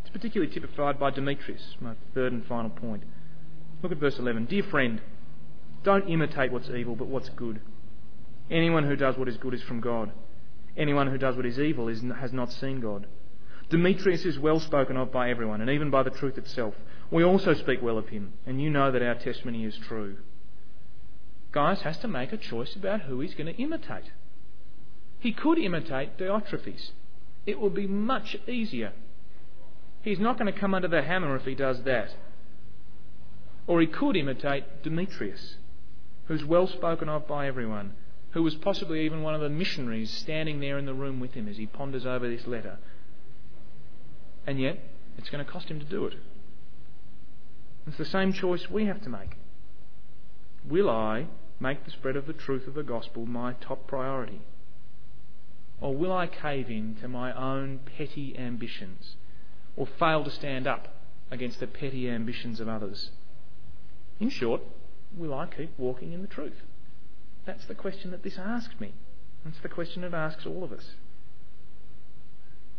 It's 0.01 0.11
particularly 0.11 0.53
typified 0.53 0.99
by 0.99 1.11
Demetrius, 1.11 1.75
my 1.79 1.93
third 2.13 2.31
and 2.31 2.45
final 2.45 2.69
point. 2.69 3.03
Look 3.81 3.91
at 3.91 3.97
verse 3.97 4.17
11. 4.17 4.45
Dear 4.45 4.63
friend, 4.63 5.01
Don't 5.83 6.09
imitate 6.09 6.51
what's 6.51 6.69
evil, 6.69 6.95
but 6.95 7.07
what's 7.07 7.29
good. 7.29 7.61
Anyone 8.49 8.85
who 8.85 8.95
does 8.95 9.17
what 9.17 9.27
is 9.27 9.37
good 9.37 9.53
is 9.53 9.63
from 9.63 9.79
God. 9.79 10.11
Anyone 10.77 11.07
who 11.07 11.17
does 11.17 11.35
what 11.35 11.45
is 11.45 11.59
evil 11.59 11.87
is, 11.87 12.01
has 12.19 12.31
not 12.31 12.51
seen 12.51 12.79
God. 12.79 13.07
Demetrius 13.69 14.25
is 14.25 14.37
well 14.37 14.59
spoken 14.59 14.97
of 14.97 15.11
by 15.11 15.29
everyone, 15.29 15.61
and 15.61 15.69
even 15.69 15.89
by 15.89 16.03
the 16.03 16.09
truth 16.09 16.37
itself. 16.37 16.75
We 17.09 17.23
also 17.23 17.53
speak 17.53 17.81
well 17.81 17.97
of 17.97 18.09
him, 18.09 18.33
and 18.45 18.61
you 18.61 18.69
know 18.69 18.91
that 18.91 19.01
our 19.01 19.15
testimony 19.15 19.63
is 19.65 19.77
true. 19.77 20.17
Gaius 21.51 21.81
has 21.81 21.97
to 21.99 22.07
make 22.07 22.31
a 22.31 22.37
choice 22.37 22.75
about 22.75 23.01
who 23.01 23.19
he's 23.19 23.33
going 23.33 23.53
to 23.53 23.61
imitate. 23.61 24.11
He 25.19 25.33
could 25.33 25.57
imitate 25.57 26.17
Diotrephes. 26.17 26.91
It 27.45 27.59
would 27.59 27.73
be 27.73 27.87
much 27.87 28.35
easier. 28.47 28.93
He's 30.01 30.19
not 30.19 30.37
going 30.37 30.51
to 30.51 30.59
come 30.59 30.73
under 30.73 30.87
the 30.87 31.01
hammer 31.01 31.35
if 31.35 31.45
he 31.45 31.55
does 31.55 31.83
that. 31.83 32.15
Or 33.67 33.81
he 33.81 33.87
could 33.87 34.15
imitate 34.15 34.83
Demetrius, 34.83 35.57
who's 36.25 36.43
well 36.43 36.67
spoken 36.67 37.09
of 37.09 37.27
by 37.27 37.47
everyone, 37.47 37.93
who 38.31 38.43
was 38.43 38.55
possibly 38.55 39.05
even 39.05 39.21
one 39.21 39.35
of 39.35 39.41
the 39.41 39.49
missionaries 39.49 40.09
standing 40.11 40.59
there 40.59 40.77
in 40.77 40.85
the 40.85 40.93
room 40.93 41.19
with 41.19 41.33
him 41.33 41.47
as 41.47 41.57
he 41.57 41.65
ponders 41.65 42.05
over 42.05 42.29
this 42.29 42.47
letter. 42.47 42.77
And 44.47 44.59
yet, 44.59 44.79
it's 45.17 45.29
going 45.29 45.43
to 45.43 45.51
cost 45.51 45.67
him 45.67 45.79
to 45.79 45.85
do 45.85 46.05
it. 46.05 46.15
It's 47.87 47.97
the 47.97 48.05
same 48.05 48.33
choice 48.33 48.69
we 48.69 48.85
have 48.85 49.01
to 49.01 49.09
make. 49.09 49.37
Will 50.67 50.89
I 50.89 51.27
make 51.59 51.85
the 51.85 51.91
spread 51.91 52.15
of 52.15 52.27
the 52.27 52.33
truth 52.33 52.67
of 52.67 52.73
the 52.73 52.83
gospel 52.83 53.25
my 53.25 53.53
top 53.53 53.87
priority? 53.87 54.41
Or 55.79 55.95
will 55.95 56.13
I 56.13 56.27
cave 56.27 56.69
in 56.69 56.95
to 57.01 57.07
my 57.07 57.33
own 57.33 57.79
petty 57.97 58.37
ambitions? 58.37 59.15
Or 59.75 59.87
fail 59.87 60.23
to 60.23 60.31
stand 60.31 60.67
up 60.67 60.87
against 61.31 61.59
the 61.59 61.67
petty 61.67 62.07
ambitions 62.07 62.59
of 62.59 62.67
others? 62.67 63.09
In 64.19 64.29
short, 64.29 64.61
will 65.15 65.33
I 65.33 65.47
keep 65.47 65.77
walking 65.77 66.13
in 66.13 66.21
the 66.21 66.27
truth? 66.27 66.61
That's 67.45 67.65
the 67.65 67.75
question 67.75 68.11
that 68.11 68.23
this 68.23 68.37
asked 68.37 68.79
me. 68.79 68.93
That's 69.43 69.59
the 69.61 69.69
question 69.69 70.03
it 70.03 70.13
asks 70.13 70.45
all 70.45 70.63
of 70.63 70.71
us. 70.71 70.91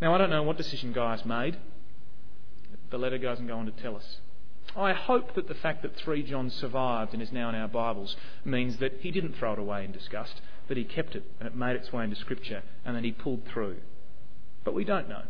Now, 0.00 0.14
I 0.14 0.18
don't 0.18 0.30
know 0.30 0.42
what 0.42 0.56
decision 0.56 0.92
Gaius 0.92 1.24
made. 1.24 1.58
The 2.90 2.98
letter 2.98 3.18
doesn't 3.18 3.46
go 3.46 3.56
on 3.56 3.66
to 3.66 3.72
tell 3.72 3.96
us. 3.96 4.18
I 4.76 4.92
hope 4.92 5.34
that 5.34 5.48
the 5.48 5.54
fact 5.54 5.82
that 5.82 5.96
3 5.96 6.22
John 6.22 6.50
survived 6.50 7.12
and 7.12 7.22
is 7.22 7.32
now 7.32 7.48
in 7.48 7.54
our 7.54 7.68
Bibles 7.68 8.16
means 8.44 8.78
that 8.78 9.00
he 9.00 9.10
didn't 9.10 9.34
throw 9.34 9.52
it 9.52 9.58
away 9.58 9.84
in 9.84 9.92
disgust, 9.92 10.40
that 10.68 10.76
he 10.76 10.84
kept 10.84 11.14
it 11.14 11.24
and 11.38 11.46
it 11.46 11.56
made 11.56 11.76
its 11.76 11.92
way 11.92 12.04
into 12.04 12.16
Scripture 12.16 12.62
and 12.84 12.96
that 12.96 13.04
he 13.04 13.12
pulled 13.12 13.44
through. 13.46 13.76
But 14.64 14.74
we 14.74 14.84
don't 14.84 15.08
know. 15.08 15.22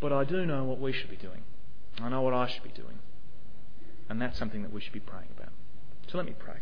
But 0.00 0.12
I 0.12 0.24
do 0.24 0.46
know 0.46 0.64
what 0.64 0.80
we 0.80 0.92
should 0.92 1.10
be 1.10 1.16
doing. 1.16 1.42
I 2.00 2.08
know 2.08 2.22
what 2.22 2.34
I 2.34 2.48
should 2.48 2.62
be 2.62 2.70
doing. 2.70 3.00
And 4.08 4.22
that's 4.22 4.38
something 4.38 4.62
that 4.62 4.72
we 4.72 4.80
should 4.80 4.92
be 4.92 5.00
praying. 5.00 5.28
So 6.10 6.16
let 6.16 6.26
me 6.26 6.34
pray. 6.38 6.54